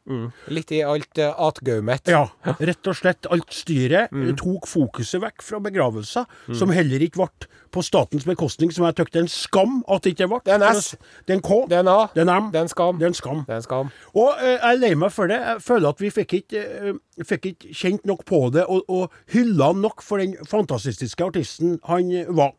[0.54, 2.06] Litt i alt uh, atgaumet.
[2.12, 2.28] Ja,
[2.62, 4.36] rett og slett alt styret mm.
[4.38, 9.16] tok fokuset vekk fra begravelser, som heller ikke ble på statens bekostning, som jeg syns
[9.16, 10.38] er en skam at det ikke ble.
[10.46, 10.92] Det er en S.
[11.26, 11.58] Det er en K.
[11.66, 11.96] Det er en A.
[12.14, 12.52] Det er en M.
[12.52, 13.00] Det er en skam.
[13.00, 13.42] Det er en skam.
[13.48, 13.90] Er en skam.
[14.14, 15.40] Og uh, jeg er lei meg for det.
[15.42, 16.62] Jeg føler at vi fikk ikke,
[16.94, 21.80] uh, fikk ikke kjent nok på det, og, og hylla nok for den fantastiske artisten
[21.90, 22.54] han var.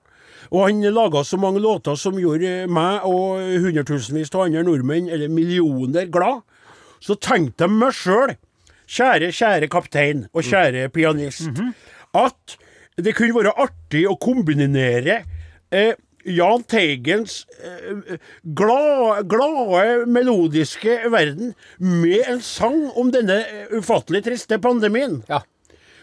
[0.51, 5.31] Og han laga så mange låter som gjorde meg og hundretusenvis av andre nordmenn, eller
[5.31, 6.43] millioner, glad.
[7.03, 8.33] Så tenkte jeg meg sjøl,
[8.87, 11.49] kjære, kjære kaptein og kjære pianist,
[12.17, 12.57] at
[12.97, 15.21] det kunne være artig å kombinere
[15.69, 15.93] eh,
[16.27, 18.17] Jahn Teigens eh,
[18.57, 25.21] glade, glade, melodiske verden med en sang om denne ufattelig triste pandemien.
[25.29, 25.43] Ja.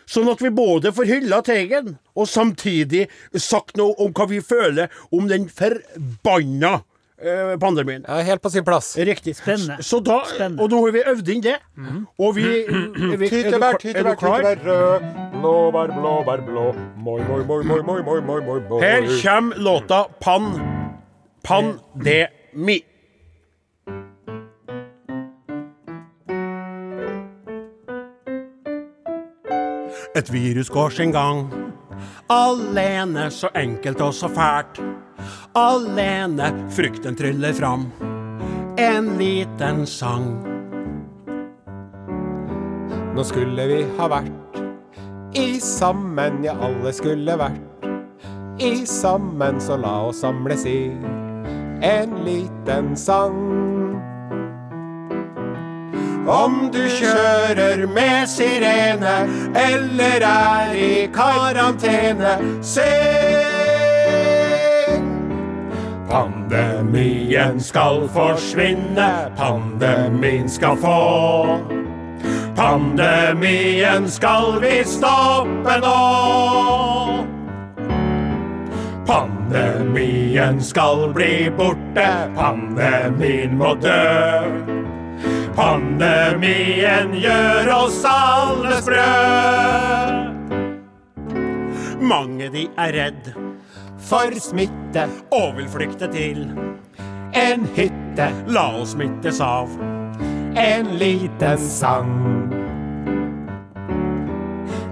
[0.06, 3.06] Sånn at vi både får hylla Teigen, og samtidig
[3.40, 6.74] sagt noe om hva vi føler om den forbanna
[7.18, 8.04] eh, pandemien.
[8.08, 8.96] Ja, helt på sin plass.
[8.96, 9.36] Riktig.
[9.36, 9.78] Spennende.
[9.82, 10.62] Så da, Spennende.
[10.62, 11.56] Og nå har vi øvd inn det.
[11.76, 12.06] Mm.
[12.18, 13.18] Og vi, mm-hmm.
[13.20, 15.10] vi Tyttebær, tyttebær, tyttebær rød.
[15.40, 16.70] Blåbær, blåbær blå.
[16.96, 18.80] Moi, moi, moi, moi, moi, moi, moi, moi.
[18.84, 20.52] Her kommer låta Pan
[21.44, 22.80] Pandemi.
[22.82, 22.93] Mm.
[30.14, 31.48] Et virus går sin gang.
[32.30, 34.78] Alene, så enkelt og så fælt.
[35.58, 37.88] Alene, frykten tryller fram.
[38.78, 40.28] En liten sang.
[43.14, 44.58] Nå skulle vi ha vært
[45.34, 50.78] i sammen, ja, alle skulle vært i sammen, så la oss samles i
[51.82, 53.63] en liten sang.
[56.26, 59.16] Om du kjører med sirene
[59.60, 63.54] eller er i karantene, syng!
[66.08, 71.00] Pandemien skal forsvinne, pandemien skal få.
[72.56, 75.98] Pandemien skal vi stoppe nå.
[79.06, 82.08] Pandemien skal bli borte,
[82.38, 84.83] pandemien må dø.
[85.54, 89.04] Pandemien gjør oss alle sprø.
[92.04, 93.30] Mange de er redd
[94.04, 96.48] For smitte, og vil flykte til.
[97.34, 99.70] en hytte, La oss smittes av.
[100.56, 102.12] en liten sang.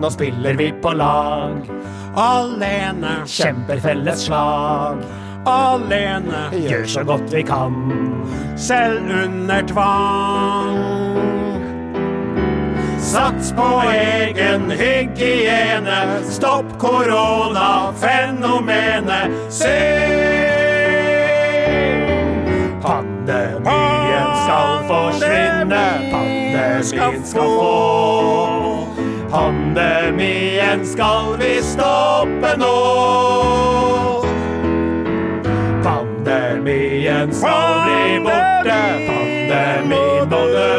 [0.01, 1.69] Nå spiller vi på lag,
[2.17, 4.99] Alene, kjemper felles slag.
[5.47, 7.73] Alene, Gjør så godt vi kan.
[8.57, 10.79] selv under tvang.
[12.99, 19.31] Sats på egen hygiene, stopp koronafenomenet.
[19.51, 20.23] Syng!
[22.83, 27.47] Pandemien skal forsvinne, pandemien skal få.
[29.31, 34.02] Pandemien skal vi stoppe nå.
[37.23, 40.71] Pandemien skal bli borte, pandemien må dø.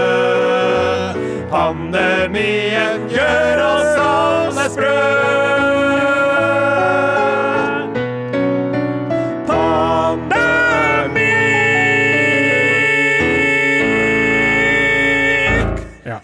[1.54, 5.63] Pandemien gjør oss alle sprø.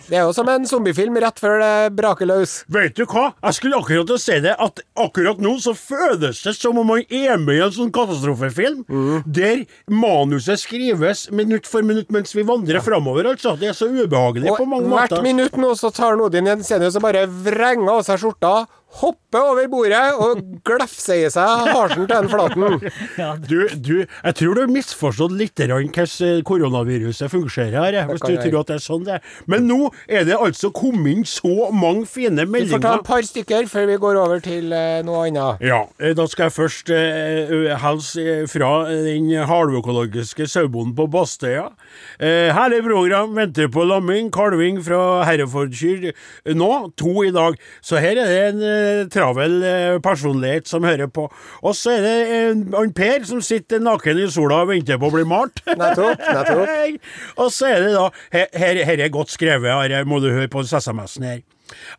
[0.09, 2.55] Det er jo som en zombiefilm rett før det braker løs.
[2.73, 3.27] Vet du hva?
[3.45, 7.37] Jeg skulle akkurat si det, at akkurat nå så føles det som om man er
[7.37, 8.81] med i en sånn katastrofefilm,
[9.29, 13.53] der manuset skrives minutt for minutt mens vi vandrer framover, altså.
[13.59, 17.05] Det er så ubehagelig på Og mange hvert minutt nå så tar Odin Jensenius og
[17.05, 18.53] bare vrenger av seg skjorta,
[18.99, 22.79] hopper over bordet og glefser seg harsen til den flaten.
[23.49, 28.57] Du, du, jeg tror du har misforstått litt hvordan koronaviruset fungerer her, hvis du tror
[28.61, 29.33] at det er sånn det er.
[29.49, 32.69] Men nå er det altså kommet inn så mange fine meldinger.
[32.69, 35.63] Vi får ta et par stykker før vi går over til eh, noe annet.
[35.65, 41.69] Ja, eh, da skal jeg først eh, hilse eh, fra den halvøkologiske sauebonden på Bastøya.
[42.17, 46.09] Eh, herlig program, venter på lamming, kalving fra Herefordkyr
[46.57, 47.59] nå, to i dag.
[47.85, 48.63] Så her er det en
[49.13, 51.27] travel eh, personlighet som hører på.
[51.63, 55.09] Og så er det en, han Per som sitter naken i sola og venter på
[55.09, 55.61] å bli malt.
[55.81, 56.99] Nettopp, nettopp.
[57.41, 60.49] og så er det da Her, her, her er godt skrevet, her må du høre
[60.51, 61.45] på SMS-en her.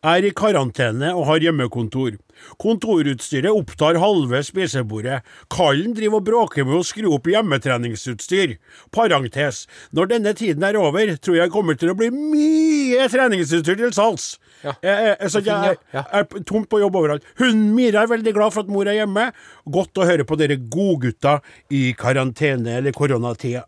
[0.03, 2.19] Er i karantene og har hjemmekontor.
[2.61, 5.21] Kontorutstyret opptar halve spisebordet.
[5.53, 8.57] Kallen driver og bråker med å skru opp hjemmetreningsutstyr.
[8.95, 9.65] Parentes.
[9.97, 14.33] Når denne tiden er over, tror jeg kommer til å bli mye treningsutstyr til salgs.
[14.61, 14.75] Ja.
[14.85, 17.27] Jeg, jeg, så jeg, er tomt på jobb overalt.
[17.41, 19.31] Hun Mira er veldig glad for at mor er hjemme.
[19.73, 21.39] Godt å høre på dere godgutta
[21.73, 23.65] i karantene eller koronatida.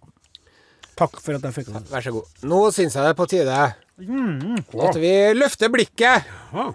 [0.99, 1.87] Takk for at jeg fikk den.
[1.89, 2.29] Vær så god.
[2.45, 3.63] Nå syns jeg det er på tide
[4.03, 6.73] at vi løfter blikket Ah,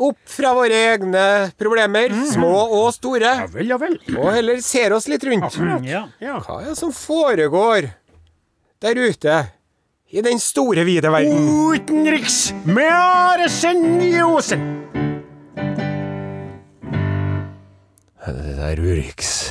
[0.00, 1.24] opp fra våre egne
[1.60, 3.96] problemer, små og store, ja vel, ja vel.
[4.16, 5.58] og heller ser oss litt rundt.
[5.86, 6.06] Ja.
[6.22, 6.38] Ja.
[6.40, 7.90] Hva er det som foregår
[8.80, 9.40] der ute
[10.10, 11.50] i den store, vide verden?
[11.70, 14.64] Utenriks med Are Senjosen.
[18.30, 19.50] Det der Urix.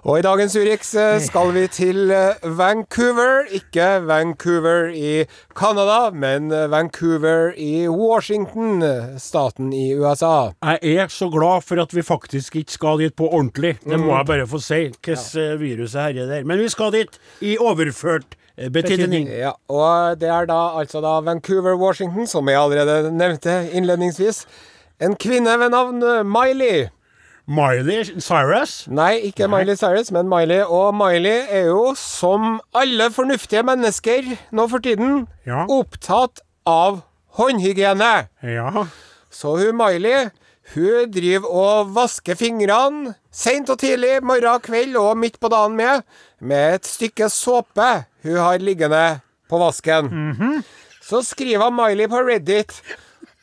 [0.00, 3.44] Og i dagens Urix eh, skal vi til eh, Vancouver.
[3.52, 8.80] Ikke Vancouver i Canada, men eh, Vancouver i Washington,
[9.20, 10.52] staten i USA.
[10.80, 13.74] Jeg er så glad for at vi faktisk ikke skal dit på ordentlig.
[13.84, 14.86] Det må jeg bare få si.
[15.04, 16.46] Hvordan viruset herjer der.
[16.48, 18.38] Men vi skal dit i overført
[18.72, 19.28] betydning.
[19.28, 24.46] Ja, og det er da altså da Vancouver, Washington, som jeg allerede nevnte innledningsvis.
[25.00, 26.88] En kvinne ved navn Miley.
[27.50, 28.84] Miley Cyrus.
[28.94, 30.62] Nei, ikke Miley Cyrus, men Miley.
[30.70, 35.64] Og Miley er jo, som alle fornuftige mennesker nå for tiden, Ja.
[35.66, 37.00] opptatt av
[37.38, 38.28] håndhygiene.
[38.46, 38.84] Ja.
[39.30, 40.28] Så hun Miley,
[40.74, 46.02] hun driver og vasker fingrene seint og tidlig, morgen, kveld og midt på dagen med,
[46.40, 47.88] med et stykke såpe
[48.22, 50.62] hun har liggende på vasken.
[51.02, 52.76] Så skriver Miley på Reddit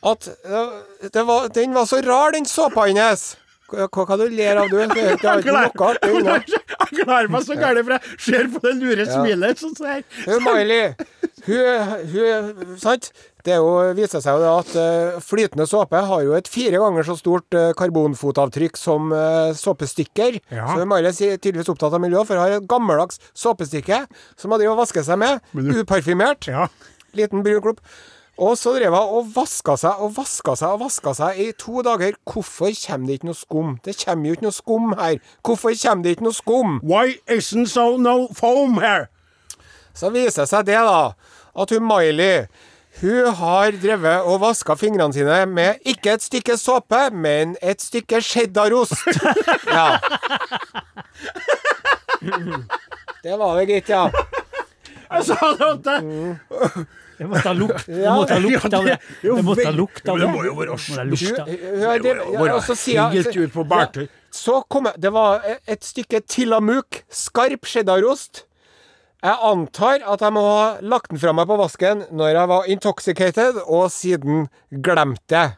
[0.06, 0.80] at uh,
[1.12, 3.36] det var, den var så rar, den såpa hennes.
[3.68, 4.78] Hva, kan du ler av, du?
[4.80, 6.60] Det er ikke noe artig.
[6.88, 10.46] Jeg klarer meg så gærent, for jeg ser på det lure smilet Sånn ser Hun
[10.46, 10.94] Miley,
[11.44, 13.10] hun, hun Sant?
[13.44, 17.14] Det jo, viser seg jo at eh, flytende såpe har jo et fire ganger så
[17.16, 20.40] stort eh, karbonfotavtrykk som uh, såpestykker.
[20.52, 20.66] Ja.
[20.74, 24.02] Så Miley er tydeligvis opptatt av miljø, for har et gammeldags såpestykke
[24.34, 25.40] som hun driver og vasker seg med.
[25.54, 26.50] Uparfymert.
[26.50, 26.66] Ja.
[27.16, 27.78] Liten brun.
[28.38, 31.82] Og så drev hun og vaska seg og vaska seg og vaska seg i to
[31.82, 32.14] dager.
[32.22, 33.76] Hvorfor kommer det ikke noe skum?
[33.84, 35.18] Det kommer jo ikke noe skum her.
[35.42, 36.78] Hvorfor kommer det ikke noe skum?
[36.86, 39.08] Why isn't so no foam here?
[39.94, 41.12] Så viser det seg det, da,
[41.58, 42.46] at hun Miley
[43.00, 48.22] hun har drevet og vaska fingrene sine med ikke et stykke såpe, men et stykke
[48.22, 48.94] cheddarost.
[49.68, 49.98] Ja.
[53.22, 54.08] Det var det, gitt, ja.
[55.12, 55.86] Jeg sa det at
[57.18, 58.96] det måtte ha lukt Det måtte ha lukt av det.
[59.22, 60.26] Det måtte ha lukt av det.
[60.26, 60.76] det må jo være
[62.38, 64.08] Må må helt ut på bartur.
[64.30, 68.44] Så kom jeg Det var et stykke tilamuk, skarp cheddarost.
[69.18, 72.68] Jeg antar at jeg må ha lagt den fra meg på vasken når jeg var
[72.70, 75.48] intoxicated, og siden glemt det.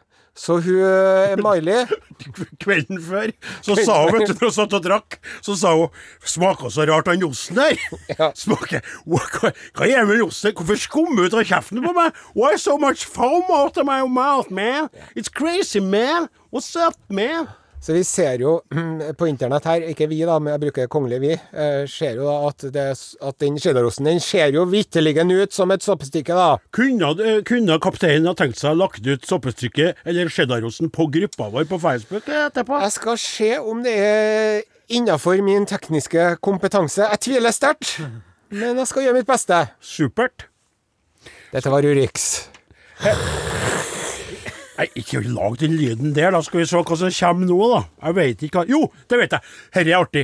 [0.41, 1.85] Så hun eh, Miley
[2.63, 3.29] Kvelden før
[3.61, 5.91] så sa hun, vet du, når hun satt og drakk, så sa hun
[6.25, 7.77] 'Smaker så rart han osten her'.
[8.19, 8.31] Ja.
[8.35, 9.21] Smaker hva,
[9.77, 10.53] hva, er det med osten?
[10.57, 12.17] Hvorfor skummer ut av kjeften på meg?
[12.35, 14.89] Why so much foam out of my mouth, man?
[15.15, 16.27] It's crazy, man.
[16.51, 17.47] What's up, man?
[17.81, 18.59] Så vi ser jo
[19.17, 22.35] på internett her, ikke vi da, men jeg bruker kongelig vi, eh, ser jo da
[22.51, 22.83] at, det,
[23.25, 26.59] at den cheddarosten den ser jo vitterlig ut som et soppestykke, da.
[26.71, 31.49] Kunne, eh, kunne kapteinen ha tenkt seg å lagt ut soppestykket eller cheddarosten på gruppa
[31.49, 32.83] vår på Facebook etterpå?
[32.85, 37.01] Jeg skal se om det er innafor min tekniske kompetanse.
[37.01, 37.97] Jeg tviler sterkt,
[38.51, 39.65] men jeg skal gjøre mitt beste.
[39.81, 40.45] Supert.
[41.51, 42.29] Dette var Urix.
[44.81, 47.81] Nei, ikke lag den lyden der, da skal vi se hva som kommer nå, da.
[48.07, 48.79] Jeg vet ikke hva Jo,
[49.11, 49.41] det vet jeg.
[49.75, 50.23] Dette er artig.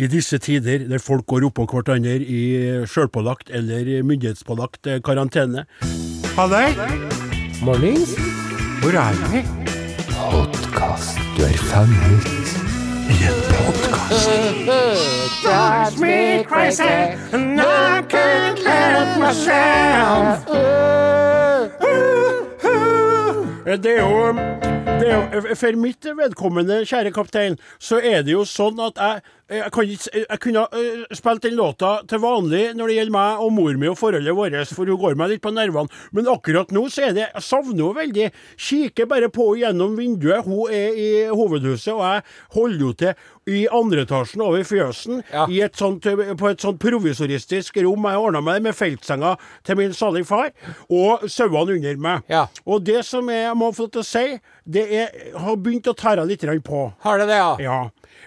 [0.00, 5.66] I disse tider der folk går oppå hverandre i sjølpålagt eller myndighetspålagt eh, karantene.
[6.32, 6.72] Halløy!
[7.60, 8.16] Mornings.
[8.80, 9.44] Hvor er vi?
[10.16, 11.20] Podkast.
[11.36, 12.24] Du er fanget.
[13.04, 14.32] I en podkast.
[15.44, 16.88] Drives me crazy,
[17.36, 20.48] and I can't help myself.
[23.64, 24.32] Det er jo
[25.00, 29.22] det er jo, For mitt vedkommende, kjære kaptein, så er det jo sånn at jeg
[29.50, 33.42] jeg, kan ikke, jeg kunne uh, spilt den låta til vanlig når det gjelder meg
[33.44, 35.90] og mor mi og forholdet vårt, for hun går meg litt på nervene.
[36.16, 38.28] Men akkurat nå så er det Jeg savner henne veldig.
[38.60, 40.44] Kikker bare på gjennom vinduet.
[40.46, 42.24] Hun er i hovedhuset, og jeg
[42.56, 43.14] holder henne til
[43.50, 45.46] i andre etasjen over fjøsen, Ja.
[45.50, 46.04] i et sånt,
[46.38, 49.36] på et sånt provisoristisk rom jeg ordna meg med feltsenga
[49.66, 50.50] til min salige far,
[50.88, 52.22] og sauene under meg.
[52.30, 52.46] Ja.
[52.66, 54.38] Og det som jeg må få til å si,
[54.70, 56.92] det er, har begynt å tære litt på.
[57.00, 57.56] Har det det, ja?
[57.60, 57.80] Ja.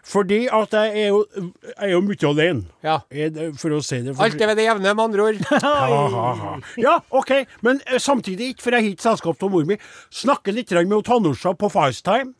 [0.03, 2.65] Fordi at jeg er jo, jeg er jo mye alene.
[2.83, 2.97] Ja.
[3.09, 5.35] Jeg- For å si det for- Alt er ved det jevne, med andre ord.
[5.63, 6.59] Ha, ha, ha.
[6.77, 7.31] Ja, OK,
[7.63, 9.77] men eh, samtidig ikke, for jeg har ikke selskap av mor mi.
[10.11, 12.33] Snakker litt med Tanusha på FaceTime.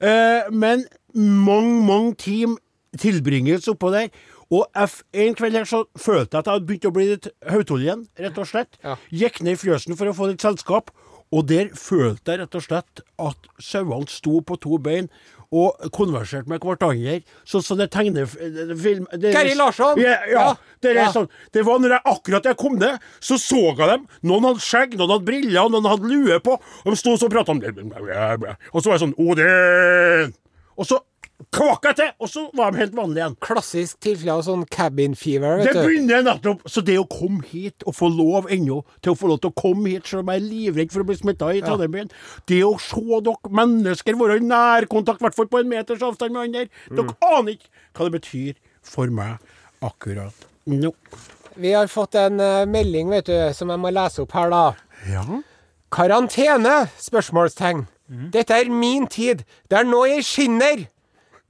[0.00, 2.58] Eh, men mange, mange team
[3.00, 4.10] tilbringes oppå der.
[4.52, 7.26] Og f- en kveld her så følte jeg at jeg hadde begynt å bli litt
[7.50, 8.76] hautollen igjen, rett og slett.
[8.84, 8.94] Ja.
[9.10, 10.92] Gikk ned i fjøsen for å få litt selskap.
[11.34, 15.08] Og der følte jeg rett og slett at sauene sto på to bein
[15.52, 19.98] og konversert med hverandre, sånn som det tegnefilm Gary Larsson!
[20.00, 20.46] Ja, ja,
[20.82, 21.12] det er Ja.
[21.12, 21.28] sånn.
[21.52, 24.06] Det var når jeg akkurat jeg kom ned, så så jeg dem.
[24.22, 26.58] Noen hadde skjegg, noen hadde briller, noen hadde lue på.
[26.84, 27.60] De sto og prata om
[28.72, 30.34] Og så var jeg sånn Odin!
[30.76, 30.98] Og så
[31.52, 33.36] kvakk til, og så var de helt vanlige igjen.
[33.44, 37.96] Klassisk tilfelle av sånn cabin fever, Det begynner nettopp Så det å komme hit og
[37.96, 40.46] få lov ennå til å få lov til å komme hit selv om jeg er
[40.46, 42.10] livredd for å bli smitta i Trondheim,
[42.48, 46.36] det å se dere mennesker være i nærkontakt, i hvert fall på en meters avstand
[46.36, 49.36] med andre Dere aner ikke hva det betyr for meg
[49.84, 50.92] akkurat nå.
[51.56, 54.64] Vi har fått en uh, melding, vet du, som jeg må lese opp her, da.
[55.08, 55.24] Ja.
[55.92, 56.82] Karantene?
[57.00, 57.86] Spørsmålstegn.
[58.32, 59.42] Dette er min tid.
[59.70, 60.84] Det er nå jeg skinner.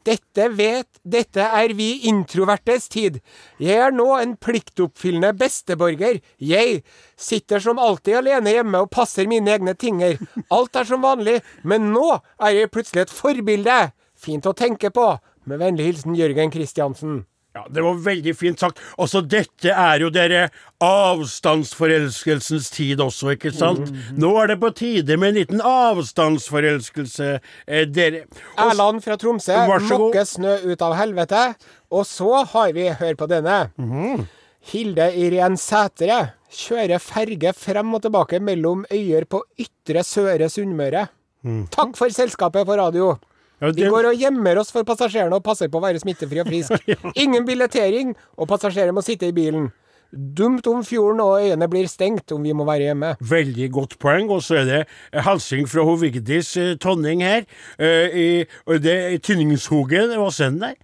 [0.06, 3.18] Dette vet Dette er vi introvertes tid.
[3.62, 6.20] Jeg er nå en pliktoppfyllende besteborger.
[6.38, 6.82] Jeg
[7.18, 10.20] sitter som alltid alene hjemme og passer mine egne tinger.
[10.54, 13.78] Alt er som vanlig, men nå er jeg plutselig et forbilde.
[14.16, 15.14] Fint å tenke på.
[15.46, 17.24] Med vennlig hilsen Jørgen Kristiansen.
[17.56, 18.80] Ja, Det var veldig fint sagt.
[19.00, 20.50] Altså, dette er jo dere
[20.84, 23.88] avstandsforelskelsens tid også, ikke sant?
[24.20, 27.28] Nå er det på tide med en liten avstandsforelskelse,
[27.66, 28.26] eh, dere.
[28.58, 29.56] Og Erland fra Tromsø
[29.88, 31.54] mokker snø ut av helvete.
[31.90, 33.70] Og så har vi, hør på denne.
[33.78, 34.26] Mhm.
[34.66, 41.08] Hilde Irén Sætre kjører ferge frem og tilbake mellom øyer på ytre Søre Sunnmøre.
[41.44, 41.70] Mhm.
[41.70, 43.16] Takk for selskapet på radio.
[43.60, 46.50] Ja, Vi går og gjemmer oss for passasjerene og passer på å være smittefri og
[46.50, 46.90] frisk.
[47.24, 49.70] Ingen billettering, og passasjerer må sitte i bilen.
[50.12, 53.14] Dumt om fjorden og øyene blir stengt om vi må være hjemme.
[53.26, 54.28] Veldig godt poeng.
[54.30, 54.82] Og så er det
[55.26, 57.42] hilsing fra hun Vigdis eh, Tonning her.
[57.78, 58.28] eh, i,
[58.68, 60.76] og det er Tynningshogen, Vassenden der.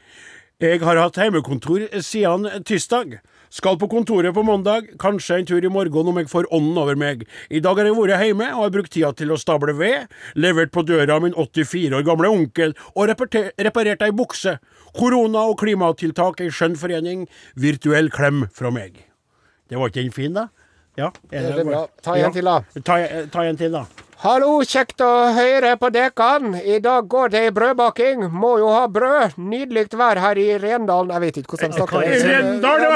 [0.62, 3.16] Jeg har hatt hjemmekontor siden tirsdag.
[3.53, 6.96] Skal på kontoret på mandag, kanskje en tur i morgen om jeg får ånden over
[6.96, 7.26] meg.
[7.53, 10.09] I dag har jeg vært hjemme og har brukt tida til å stable ved,
[10.40, 14.57] levert på døra min 84 år gamle onkel og reparert ei bukse.
[14.96, 17.26] Korona og klimatiltak ei skjønn forening.
[17.61, 18.96] Virtuell klem fra meg.
[19.68, 20.48] Det var ikke den fin, da?
[20.96, 21.12] Ja.
[21.32, 21.86] er Det er bra.
[22.05, 22.30] Ta en Ja.
[22.32, 22.57] til, da.
[22.80, 22.96] Ta,
[23.32, 23.84] ta en til, da.
[24.23, 26.53] Hallo, kjekt å høre på dekan.
[26.55, 28.29] I dag går det i brødbaking.
[28.31, 29.35] Må jo ha brød.
[29.35, 31.11] Nydelig vær her i Rendalen.
[31.16, 32.05] Jeg vet ikke hvordan de snakker.
[32.05, 32.93] Kari Rendalen,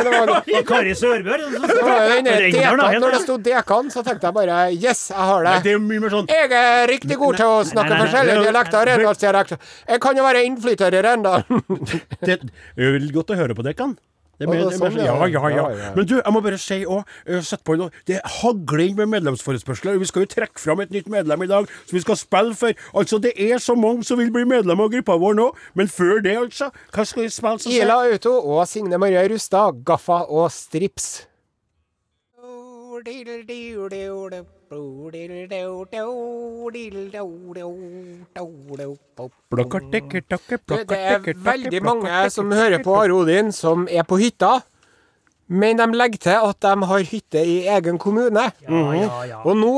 [0.71, 2.79] Kari dekan.
[2.79, 5.59] da, Når det sto dekan, så tenkte jeg bare yes, jeg har det.
[5.67, 8.93] det mye mer sånn Jeg er riktig god til å snakke forskjellige dialekter.
[8.93, 9.71] Rendalsdialekt.
[9.91, 11.67] Jeg kan jo være innflytter i Rendalen.
[12.29, 12.39] det,
[12.79, 13.99] er godt å høre på det, kan.
[14.39, 15.49] Det mener, det er er sånn, ja, ja.
[15.49, 15.91] ja, ja.
[15.97, 17.13] Men du, jeg må bare si òg,
[17.47, 19.97] sett på nå, Det hagler inn med medlemsforespørsler.
[20.03, 22.77] Vi skal jo trekke fram et nytt medlem i dag, som vi skal spille for.
[22.93, 26.21] Altså, det er så mange som vil bli medlem av gruppa vår nå, men før
[26.27, 26.69] det, altså.
[26.93, 27.65] Hva skal vi spille?
[27.65, 31.27] så Ila Auto og Signe Marie Rustad, Gaffa og Strips.
[40.87, 44.57] Det er veldig mange som hører på Are Odin, som er på hytta.
[45.47, 48.49] Men de legger til at de har hytte i egen kommune.
[48.67, 49.43] Ja, ja, ja.
[49.47, 49.75] Og nå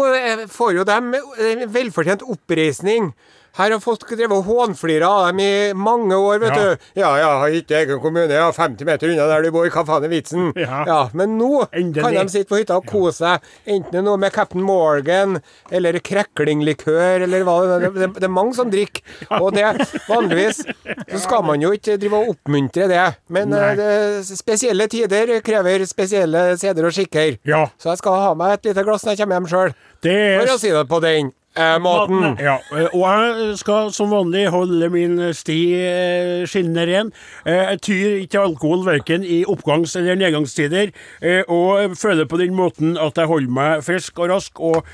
[0.48, 3.12] får jo de velfortjent oppreisning.
[3.58, 6.58] Her har folk drevet og hånflira av dem i mange år, vet Ja.
[6.62, 6.90] du.
[7.00, 9.84] Ja, ja, har hytte i egen kommune, ja, 50 meter unna der du bor, hva
[9.86, 10.52] faen er vitsen?
[10.88, 11.08] Ja.
[11.12, 12.02] Men nå Endelig.
[12.04, 15.40] kan de sitte på hytta og kose seg, enten det er noe med Captain Morgan,
[15.74, 17.90] eller kreklinglikør, eller hva det er.
[17.98, 19.02] Det, det, er mange som drikker.
[19.42, 19.64] Og det,
[20.08, 23.04] vanligvis så skal man jo ikke drive og oppmuntre det.
[23.34, 23.90] Men eh, det,
[24.38, 27.38] spesielle tider krever spesielle seder og skikker.
[27.48, 29.74] Ja, Så jeg skal ha meg et lite glass når jeg kommer hjem sjøl.
[30.06, 32.36] det er For å si det på den eh, maten.
[32.40, 37.12] Ja, eh, og jeg skal som vanlig holde min sti eh, skinnende ren.
[37.44, 42.54] Eh, Jeg tyr ikke alkohol verken i oppgangs- eller nedgangstider, eh, og føler på den
[42.56, 44.84] måten at jeg holder meg frisk og rask og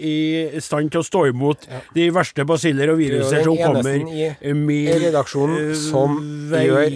[0.00, 4.90] i stand til å stå imot de verste basiller og er viruser som kommer min
[5.06, 6.18] redaksjonen som
[6.50, 6.66] vei.
[6.66, 6.90] gjør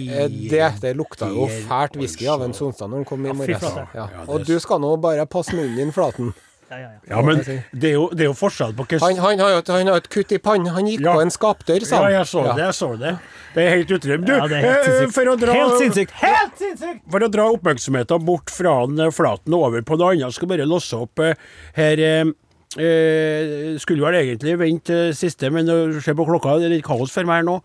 [0.51, 0.71] det.
[0.81, 3.63] Det lukta jo fælt whisky av en Sonstad når den kom i morges.
[3.63, 3.87] Ja.
[3.95, 6.33] Ja, Og er du skal nå bare passe munnen din, Flaten.
[6.71, 6.99] Ja, ja, ja.
[7.11, 9.57] Ja, men det er jo, det er jo forskjell på hva Han, han, har jo
[9.59, 10.69] et, han har et kutt i pannen.
[10.71, 11.13] Han gikk Ja.
[11.17, 12.55] på en skapdør, sa Ja, jeg så det.
[12.63, 13.11] jeg så det
[13.55, 14.19] Det er helt utrolig.
[14.25, 15.13] Du, Ja, helt eh, sinnssykt.
[15.17, 16.11] for å dra Helt sinnssykt!
[16.21, 17.01] Helt sinnssykt!
[17.11, 20.47] For å dra oppmerksomheten bort fra den eh, flaten og over på noe annet, skal
[20.53, 21.35] bare låse opp eh,
[21.75, 22.31] her eh,
[22.79, 25.67] eh, Skulle vel egentlig vente eh, siste, men
[26.01, 27.59] se på klokka, det er litt kaos for meg her nå.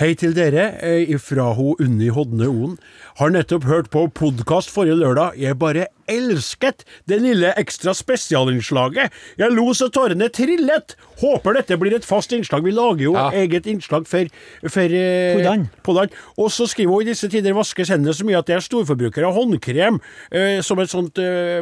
[0.00, 2.76] Hei til dere, eh, fra ho Unni Hodne Oen.
[3.18, 5.34] Har nettopp hørt på podkast forrige lørdag.
[5.36, 9.12] Jeg bare elsket det lille ekstra spesialinnslaget.
[9.40, 10.96] Jeg lo så tårene trillet.
[11.20, 12.64] Håper dette blir et fast innslag.
[12.66, 13.28] Vi lager jo Ja.
[13.30, 14.26] eget innslag for,
[14.68, 16.10] for eh, Poddan.
[16.38, 19.26] Og så skriver hun i disse tider vaskes hendene så mye at jeg er storforbruker
[19.28, 20.00] av håndkrem.
[20.32, 21.60] Eh, som et sånt eh,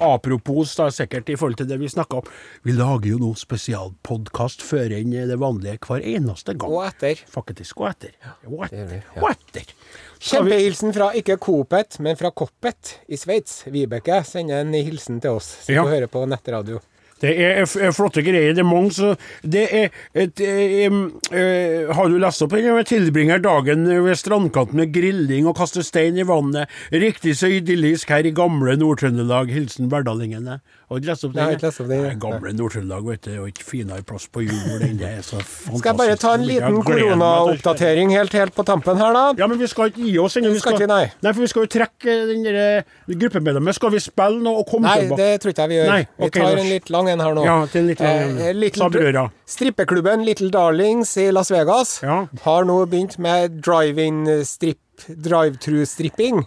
[0.00, 2.30] apropos, da, sikkert i forhold til det vi snakka om.
[2.66, 6.70] Vi lager jo nå spesialpodkast før enn det vanlige hver eneste gang.
[6.70, 7.20] Og etter.
[7.30, 7.80] Faktisk.
[7.80, 8.14] Og etter.
[8.46, 9.02] Og det gjør etter.
[9.16, 9.22] ja.
[9.24, 9.74] Og etter.
[10.20, 13.62] Kjempehilsen fra ikke Coopet, men fra Koppet i Sveits.
[13.72, 15.64] Vibeke sender en hilsen til oss.
[15.64, 15.82] så Ja.
[15.88, 16.80] hører på nettradio.
[17.20, 18.54] Det er er flotte greier.
[18.56, 19.12] Det er mange så
[19.44, 22.64] Det er et eh, eh, Har du lest opp den?
[22.64, 26.70] Jeg tilbringer dagen ved strandkanten med grilling og kaster stein i vannet.
[26.92, 29.52] Riktig så idyllisk her i gamle Nord-Trøndelag.
[29.52, 30.60] Hilsen verdalingene.
[30.90, 31.38] Har du lest opp den?
[31.38, 32.14] Jeg har ikke lest opp den, Nei.
[32.24, 33.34] Gamle Nord-Trøndelag, vet du.
[33.42, 35.12] Og ikke finere plass på jord enn det.
[35.20, 35.78] er så fantastisk.
[35.80, 39.26] Skal jeg bare ta en liten koronaoppdatering helt, helt på tampen her, da?
[39.38, 40.54] Ja, men vi skal ikke gi oss ennå.
[40.54, 41.04] Vi Skal skal, ikke, nei.
[41.22, 43.76] nei, for vi skal jo trekke den gruppemedlemmet.
[43.78, 45.20] Skal vi spille nå og komme tilbake?
[45.20, 45.92] Nei, det tror ikke jeg vi gjør.
[45.92, 47.44] Nei, vi tar en litt lang en her nå.
[47.44, 48.38] Ja, til en litt lang.
[48.40, 49.26] Eh, Little.
[49.50, 52.26] Strippeklubben Little Darlings i Las Vegas Ja.
[52.46, 56.44] har nå begynt med drive-in-stripp, drive-through-stripping.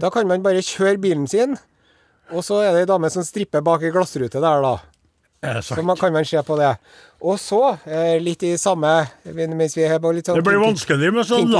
[0.00, 1.56] Da kan man bare kjøre bilen sin,
[2.32, 4.78] og så er det ei dame som stripper bak ei glassrute der, da.
[5.60, 6.76] Så man kan man se på det.
[7.20, 11.12] Og så, eh, litt i samme Mens vi er på litt sånn Det blir vanskelig
[11.12, 11.50] med sånn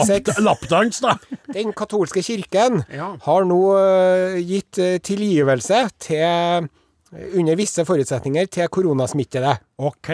[0.43, 1.17] lappdans, da.
[1.53, 3.17] Den katolske kirken Ja.
[3.23, 6.69] har nå eh, gitt eh, tilgivelse til
[7.13, 9.51] under visse forutsetninger til koronasmittede.
[9.85, 10.09] OK.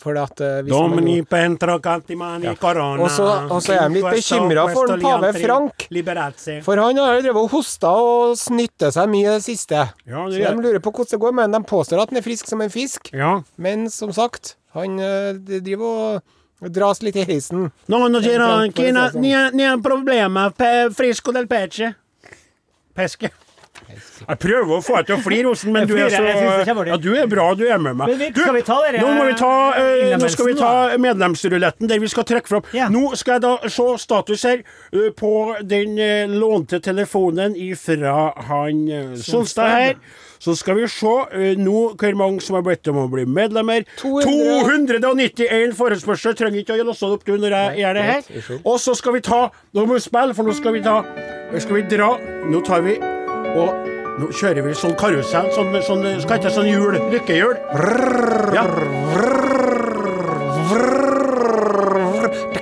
[0.00, 4.04] For at eh, Domini jo- pentra cantimani corona Og så- og så er de litt
[4.08, 5.86] bekymret for den pave Frank.
[5.90, 6.62] Liberazzi.
[6.64, 9.82] For han har jo drevet og hosta og snytta seg mye i det siste.
[10.06, 12.22] Ja, Så det de lurer på hvordan det går, men de påstår at han er
[12.22, 13.12] frisk som en fisk.
[13.12, 13.42] Ja.
[13.58, 16.22] Men som sagt, han eh, driver og
[16.72, 17.70] Dras litt i heisen.
[17.88, 19.20] No, no, Det er no, sant, for å si det sånn.
[19.20, 21.94] ni, ni har problemer pe frisco del peche.
[22.94, 23.30] Peske.
[23.90, 26.22] Jeg prøver å få deg til å flire, Osen, men du er så.
[26.86, 28.12] Ja, du er bra, du er med meg.
[28.36, 32.50] Du, nå må vi ta, eh, nå skal vi ta medlemsruletten der vi skal trekke
[32.50, 32.66] fram.
[32.92, 35.34] Nå skal jeg da se status her eh, på
[35.66, 38.84] den eh, lånte telefonen ifra han
[39.20, 39.96] Sonstad her.
[40.40, 43.84] Så skal vi se uh, nå hvor mange som har bedt om å bli medlemmer.
[44.00, 44.96] 200.
[45.04, 46.38] 291 forespørsler.
[46.38, 48.50] Trenger ikke å låse det opp du når jeg gjør det her.
[48.62, 49.42] Og så skal vi ta
[49.76, 51.00] Nå må vi spille, for nå skal vi ta
[51.60, 52.14] Skal vi dra
[52.48, 52.96] Nå tar vi
[53.58, 53.70] og
[54.20, 57.56] nå kjører vi sånn karusell, sånn, sånn skal ikke sånn hjul, lykkehjul.
[58.56, 58.64] Ja.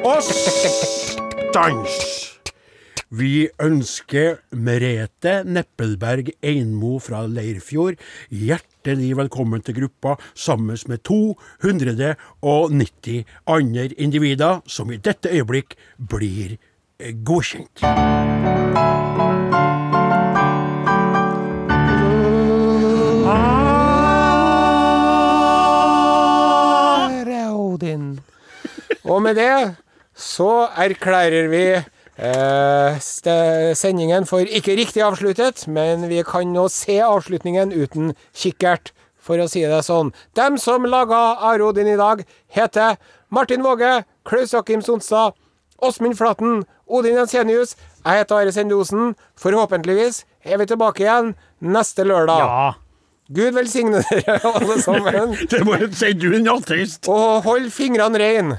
[0.06, 1.94] Og stans.
[3.08, 7.96] Vi ønsker Merete Neppelberg Einmo fra Leirfjord
[8.28, 16.68] hjertelig velkommen til gruppa sammen med 290 andre individer som i dette øyeblikk blir godkjent
[17.24, 17.78] godkjent.
[29.18, 29.74] Og med det
[30.14, 32.98] så erklærer vi eh,
[33.74, 39.48] sendingen for ikke riktig avsluttet, men vi kan nå se avslutningen uten kikkert, for å
[39.50, 40.14] si det sånn.
[40.38, 41.18] Dem som laga
[41.50, 42.22] Arodin i dag,
[42.54, 42.94] heter
[43.34, 45.34] Martin Våge, Klaus Jakim Sonstad,
[45.82, 47.74] Åsmund Flaten, Odin Jensenius.
[48.04, 49.16] Jeg heter Are Sendosen.
[49.38, 52.46] Forhåpentligvis er vi tilbake igjen neste lørdag.
[52.46, 52.68] Ja.
[53.28, 55.34] Gud velsigne dere, alle sammen.
[55.52, 57.08] Det må jeg si, du er en ateist.
[57.12, 58.56] Og hold fingrene reine.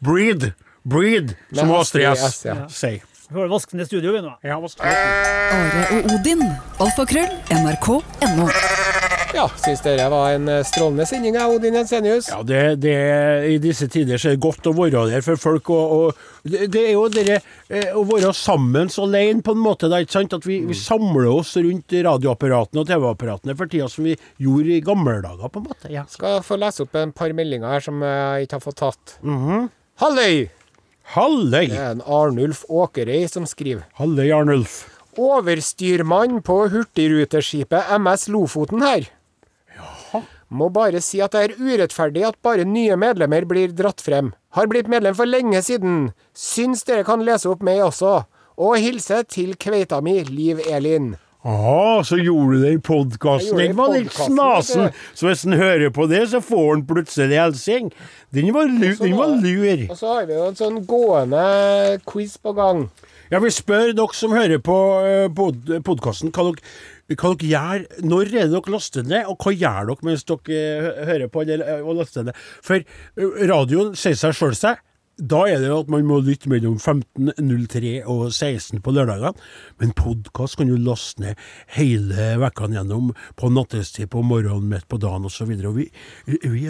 [0.00, 0.52] Breed.
[0.82, 2.68] Breed, som Med Astrid S ja.
[2.68, 3.02] sier.
[3.28, 4.32] Vi får vaske ned studioet, vi nå.
[4.42, 4.56] Ja?
[4.56, 6.40] Are og Odin.
[6.80, 7.28] Alfakrøll.
[7.52, 8.48] NRK.no.
[9.36, 12.30] Ja, syns dere var en eh, strålende sending jeg, Odin Jensenius.
[12.32, 12.96] Ja, det, det,
[13.52, 15.70] I disse tider så er det godt å være der for folk.
[15.70, 19.62] Og, og det, det er jo det eh, å være sammen så alene, på en
[19.62, 19.86] måte.
[19.92, 20.34] Da, ikke sant?
[20.40, 24.82] At vi, vi samler oss rundt radioapparatene og TV-apparatene for tida som vi gjorde i
[24.82, 25.92] gamle dager, på en måte.
[25.92, 26.08] Ja.
[26.10, 29.20] Skal få lese opp en par meldinger her som jeg ikke har fått tatt.
[30.00, 30.46] Halløy!
[31.12, 31.66] Halløy!
[31.68, 33.82] Det er en Arnulf Åkerøy som skriver.
[33.98, 34.78] Halløy, Arnulf.
[35.20, 39.10] Overstyrmann på hurtigruteskipet MS Lofoten her.
[40.48, 44.32] Må bare si at det er urettferdig at bare nye medlemmer blir dratt frem.
[44.56, 46.14] Har blitt medlem for lenge siden.
[46.32, 48.22] Syns dere kan lese opp meg også.
[48.56, 51.12] Og hilse til kveita mi, Liv Elin.
[51.42, 53.56] Ah, så gjorde du det i podkasten.
[53.56, 54.90] Den var litt snasen.
[55.16, 57.88] Så hvis han hører på det, så får han plutselig helsing.
[58.36, 59.86] Den var, lu den var lur.
[59.88, 61.44] Og så har vi jo en sånn gående
[62.04, 62.84] quiz på gang.
[63.30, 64.76] Jeg vil spørre dere som hører på
[65.38, 69.52] pod podkasten, hva, dere- hva dere gjør Når er det dere laster ned, og hva
[69.54, 72.36] gjør dere mens dere eh, hører på eller, eh, og laster ned?
[72.66, 74.82] For eh, radioen sier seg sjøl seg.
[75.20, 79.34] Da er det jo at man må lytte mellom 15.03 og 16 på lørdagene.
[79.80, 81.42] Men podkast kan jo laste ned
[81.76, 85.52] hele vekkene gjennom på nattestid, på morgenen, midt på dagen osv.
[85.76, 85.86] Vi,
[86.24, 86.62] vi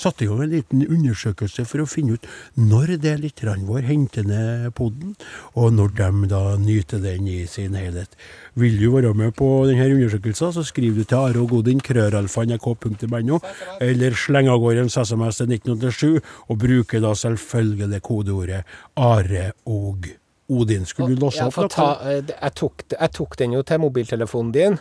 [0.00, 2.26] satt i gang en liten undersøkelse for å finne ut
[2.58, 5.14] når det er lytterne våre henter ned podden,
[5.54, 8.18] og når de da nyter den i sin helhet.
[8.54, 13.38] Vil du være med på denne undersøkelsen, så skriver du til Are og Godin, krøralfa.nrk.no,
[13.82, 18.62] eller sleng av gårde en SMS til 1987, og bruker da selvfølgelig kodeordet
[18.94, 20.06] Are og
[20.48, 20.84] Odin.
[20.86, 21.72] Skulle du låse opp noe?
[21.72, 24.78] ta, eh, jeg, tok, jeg tok den jo til mobiltelefonen din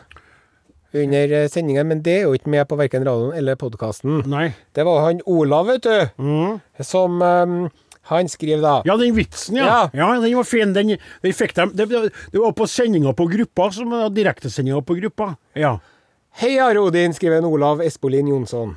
[0.93, 4.21] under eh, sendingen, men det er jo ikke med på verken radioen eller podkasten.
[4.75, 7.55] Det var han Olav, vet du, som eh,
[8.11, 9.65] Han skriver da Ja, den vitsen, ja.
[9.65, 9.89] Ja.
[9.93, 10.73] Ja, Den var fin.
[10.75, 11.71] Den, den fikk dem.
[11.73, 15.35] Det, det var på sendinga på gruppa, som direktesendinga på gruppa.
[15.55, 15.77] Ja.
[16.41, 18.75] Hei, Rodin, Odin, skriver en Olav Espolin Jonsson.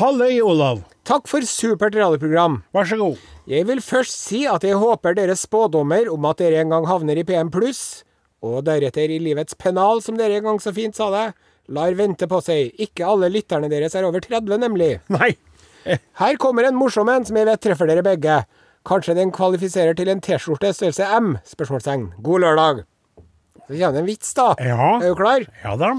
[0.00, 0.82] Halløy, Olav.
[1.04, 2.60] Takk for supert radioprogram.
[2.72, 3.18] Vær så god.
[3.50, 7.18] Jeg vil først si at jeg håper deres spådommer om at dere en gang havner
[7.18, 7.50] i PM
[8.40, 11.26] og deretter i livets pennal, som dere en gang så fint sa det,
[11.68, 12.70] lar vente på seg.
[12.80, 15.00] Ikke alle lytterne deres er over 30, nemlig.
[15.12, 15.34] Nei.
[16.20, 18.40] Her kommer en morsom en som jeg vet treffer dere begge.
[18.86, 21.34] Kanskje den kvalifiserer til en T-skjorte størrelse M?
[21.44, 22.06] Spørsmålstegn.
[22.24, 22.82] God lørdag.
[23.66, 24.48] Så kommer det en vits, da.
[24.58, 24.96] Ja.
[24.98, 25.44] Er du klar?
[25.64, 25.92] Ja da.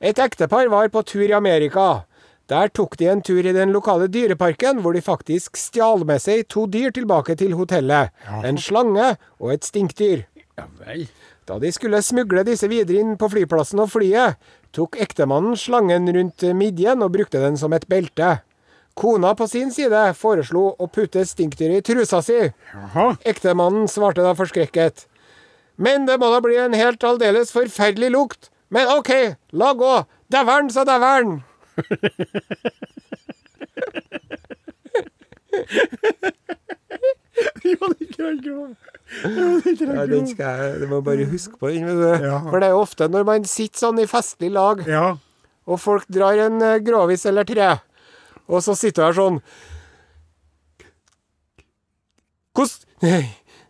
[0.00, 2.04] Et ektepar var på tur i Amerika.
[2.48, 6.46] Der tok de en tur i den lokale dyreparken, hvor de faktisk stjal med seg
[6.48, 8.14] to dyr tilbake til hotellet.
[8.44, 10.24] En slange og et stinkdyr.
[10.56, 11.06] Ja vel.
[11.48, 14.36] Da de skulle smugle disse videre inn på flyplassen og flyet,
[14.76, 18.38] tok ektemannen slangen rundt midjen og brukte den som et belte.
[18.98, 22.38] Kona på sin side foreslo å putte stinkdyret i trusa si.
[23.30, 25.04] Ektemannen svarte da forskrekket.
[25.78, 28.50] Men det må da bli en helt aldeles forferdelig lukt.
[28.74, 29.12] Men OK,
[29.54, 29.94] la gå.
[30.34, 31.38] Dæveren, sa dæveren.
[37.64, 38.68] Jo, det er ikke grov.
[39.24, 41.86] Ja, den skal jeg, du må bare huske på den.
[42.22, 42.38] Ja.
[42.48, 45.16] For det er jo ofte når man sitter sånn i festlig lag, Ja.
[45.68, 47.68] og folk drar en eh, grovis eller tre,
[48.48, 49.40] og så sitter du her sånn
[52.56, 53.26] Hvordan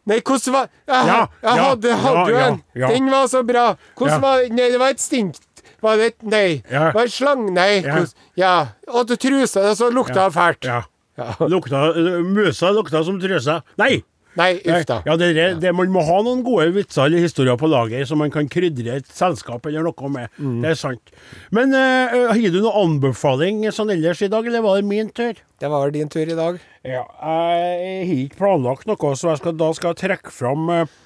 [0.09, 2.63] Nei, hvordan var Jeg, Ja, jeg ja, hadde, hadde ja, jo en.
[2.81, 2.89] ja.
[2.95, 3.65] Den var så bra.
[3.99, 4.19] Hvordan Ja.
[4.25, 5.37] var Nei, det var et stink.
[5.83, 6.63] Var det et Nei.
[6.71, 6.91] Ja.
[6.97, 7.43] Var det slang?
[7.55, 7.81] Nei.
[7.83, 7.93] Ja.
[7.93, 8.55] Hvordan- Ja.
[8.89, 10.65] Og du truse, og så lukta det fælt.
[10.65, 10.83] ja.
[11.41, 11.93] Lukta,
[12.25, 13.63] musa lukta som trusa.
[13.77, 14.03] Nei!
[14.39, 15.01] Nei, uff da.
[15.07, 18.21] Ja, det, det, det, man må ha noen gode vitser eller historier på lager som
[18.23, 20.31] man kan krydre et selskap eller noe med.
[20.39, 20.61] Mm.
[20.63, 21.13] Det er sant.
[21.55, 25.43] Men uh, har du noen anbefaling sånn ellers i dag, eller var det min tur?
[25.59, 26.61] Det var din tur i dag.
[26.87, 30.97] Ja, jeg har ikke planlagt noe, så jeg skal, da skal jeg trekke fram eh,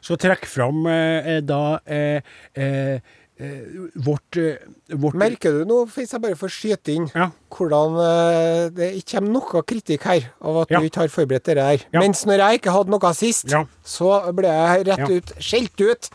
[0.00, 2.24] Skal trekke fram eh, da eh,
[2.56, 4.56] eh, vårt, eh,
[4.98, 7.30] vårt Merker du nå, hvis jeg bare får skyte inn, Ja.
[7.54, 10.80] hvordan eh, det ikke kommer noe kritikk her av at Ja.
[10.80, 11.78] du ikke har forberedt dette her.
[11.92, 12.00] Ja.
[12.00, 13.46] Mens når jeg ikke hadde noe sist,
[13.84, 16.10] så ble jeg rett ut skjelt ut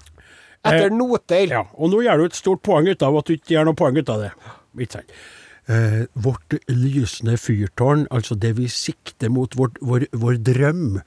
[0.65, 1.67] etter Eh, noter.
[1.78, 3.97] Og nå gjør du et stort poeng ut av at du ikke gjør noe poeng
[3.97, 4.32] ut av det.
[4.78, 5.09] Ikke sant?
[5.64, 10.97] Eh, vårt lysende fyrtårn, altså det vi sikter mot, vårt, vår, vår drøm,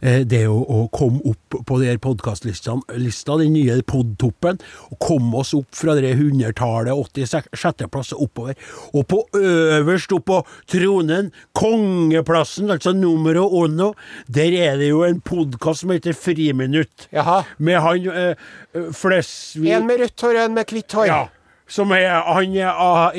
[0.00, 4.56] eh, det å, å komme opp på de her podkastlistene, den nye podtoppen,
[4.88, 7.84] og komme oss opp fra det hundretallet, 86.
[7.92, 8.56] plass og oppover.
[8.96, 10.40] Og på øverst opp på
[10.72, 13.92] tronen, kongeplassen, altså numero ono,
[14.32, 17.10] der er det jo en podkast som heter Friminutt.
[17.12, 17.42] Jaha.
[17.58, 18.48] Med han eh,
[18.96, 21.10] Flesvig En med rødt hår og en med hvitt hår.
[21.12, 21.24] Ja.
[21.68, 23.10] Som er Han ah,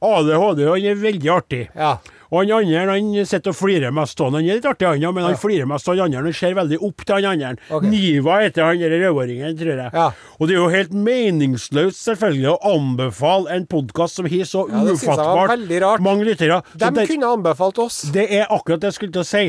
[0.00, 1.64] ADHD, og han er veldig artig.
[1.74, 1.98] Ja.
[2.28, 4.44] Og han andre han sitter og flirer mest av han.
[4.44, 6.26] Er litt artig, han, ja, men han flirer mest av han andre.
[6.28, 7.68] Han ser veldig opp til han andre.
[7.70, 7.92] Okay.
[7.92, 9.92] Niva heter han der rødhåringen, tror jeg.
[9.94, 10.08] Ja.
[10.38, 14.84] Og det er jo helt meningsløst, selvfølgelig, å anbefale en podkast som har så Ja,
[14.92, 16.60] ufattbart mange lyttere.
[16.74, 18.02] De det, kunne anbefalt oss.
[18.12, 19.44] det er akkurat det jeg skulle til å si.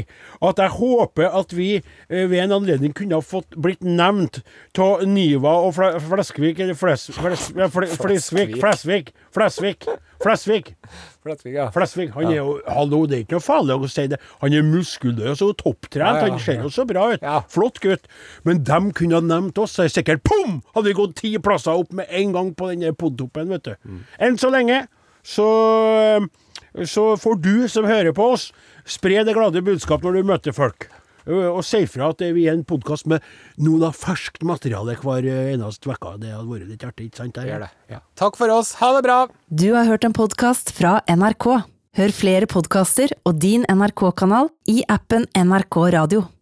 [0.50, 4.42] At jeg håper at vi eh, ved en anledning kunne ha fått blitt nevnt
[4.80, 8.20] av Niva og Fle Fleskvik eller Fles Fles Fle Fle
[8.60, 9.12] Flesvig
[10.20, 10.74] Flesvig
[11.30, 11.68] Flesvig ja.
[11.76, 12.10] Flesvig.
[12.16, 14.20] Han er jo Hallo, det er ikke noe farlig å si det.
[14.44, 16.24] Han er muskuløs og topptrent.
[16.26, 17.24] Han ser jo så bra ut.
[17.26, 17.40] Ja.
[17.52, 18.10] Flott gutt.
[18.48, 20.60] Men dem kunne ha nevnt oss, så er sikkert pom!
[20.76, 23.74] Hadde vi gått ti plasser opp med en gang på den podtoppen, vet du.
[23.86, 24.06] Mm.
[24.28, 24.84] Enn så lenge
[25.26, 25.50] så
[26.86, 28.50] så får du som hører på oss,
[28.88, 30.88] spre det glade budskap når du møter folk.
[31.30, 33.26] Og og si fra at vi er en podkast med
[33.62, 36.16] noe da ferskt materiale hver eneste uke.
[36.22, 37.36] Det hadde vært litt artig, ikke sant?
[37.38, 37.72] Det Gjør det.
[37.94, 38.02] Ja.
[38.20, 38.76] Takk for oss.
[38.82, 39.20] Ha det bra.
[39.50, 41.52] Du har hørt en podkast fra NRK.
[42.00, 46.30] Hør flere podkaster og din NRK-kanal i appen NRK Radio.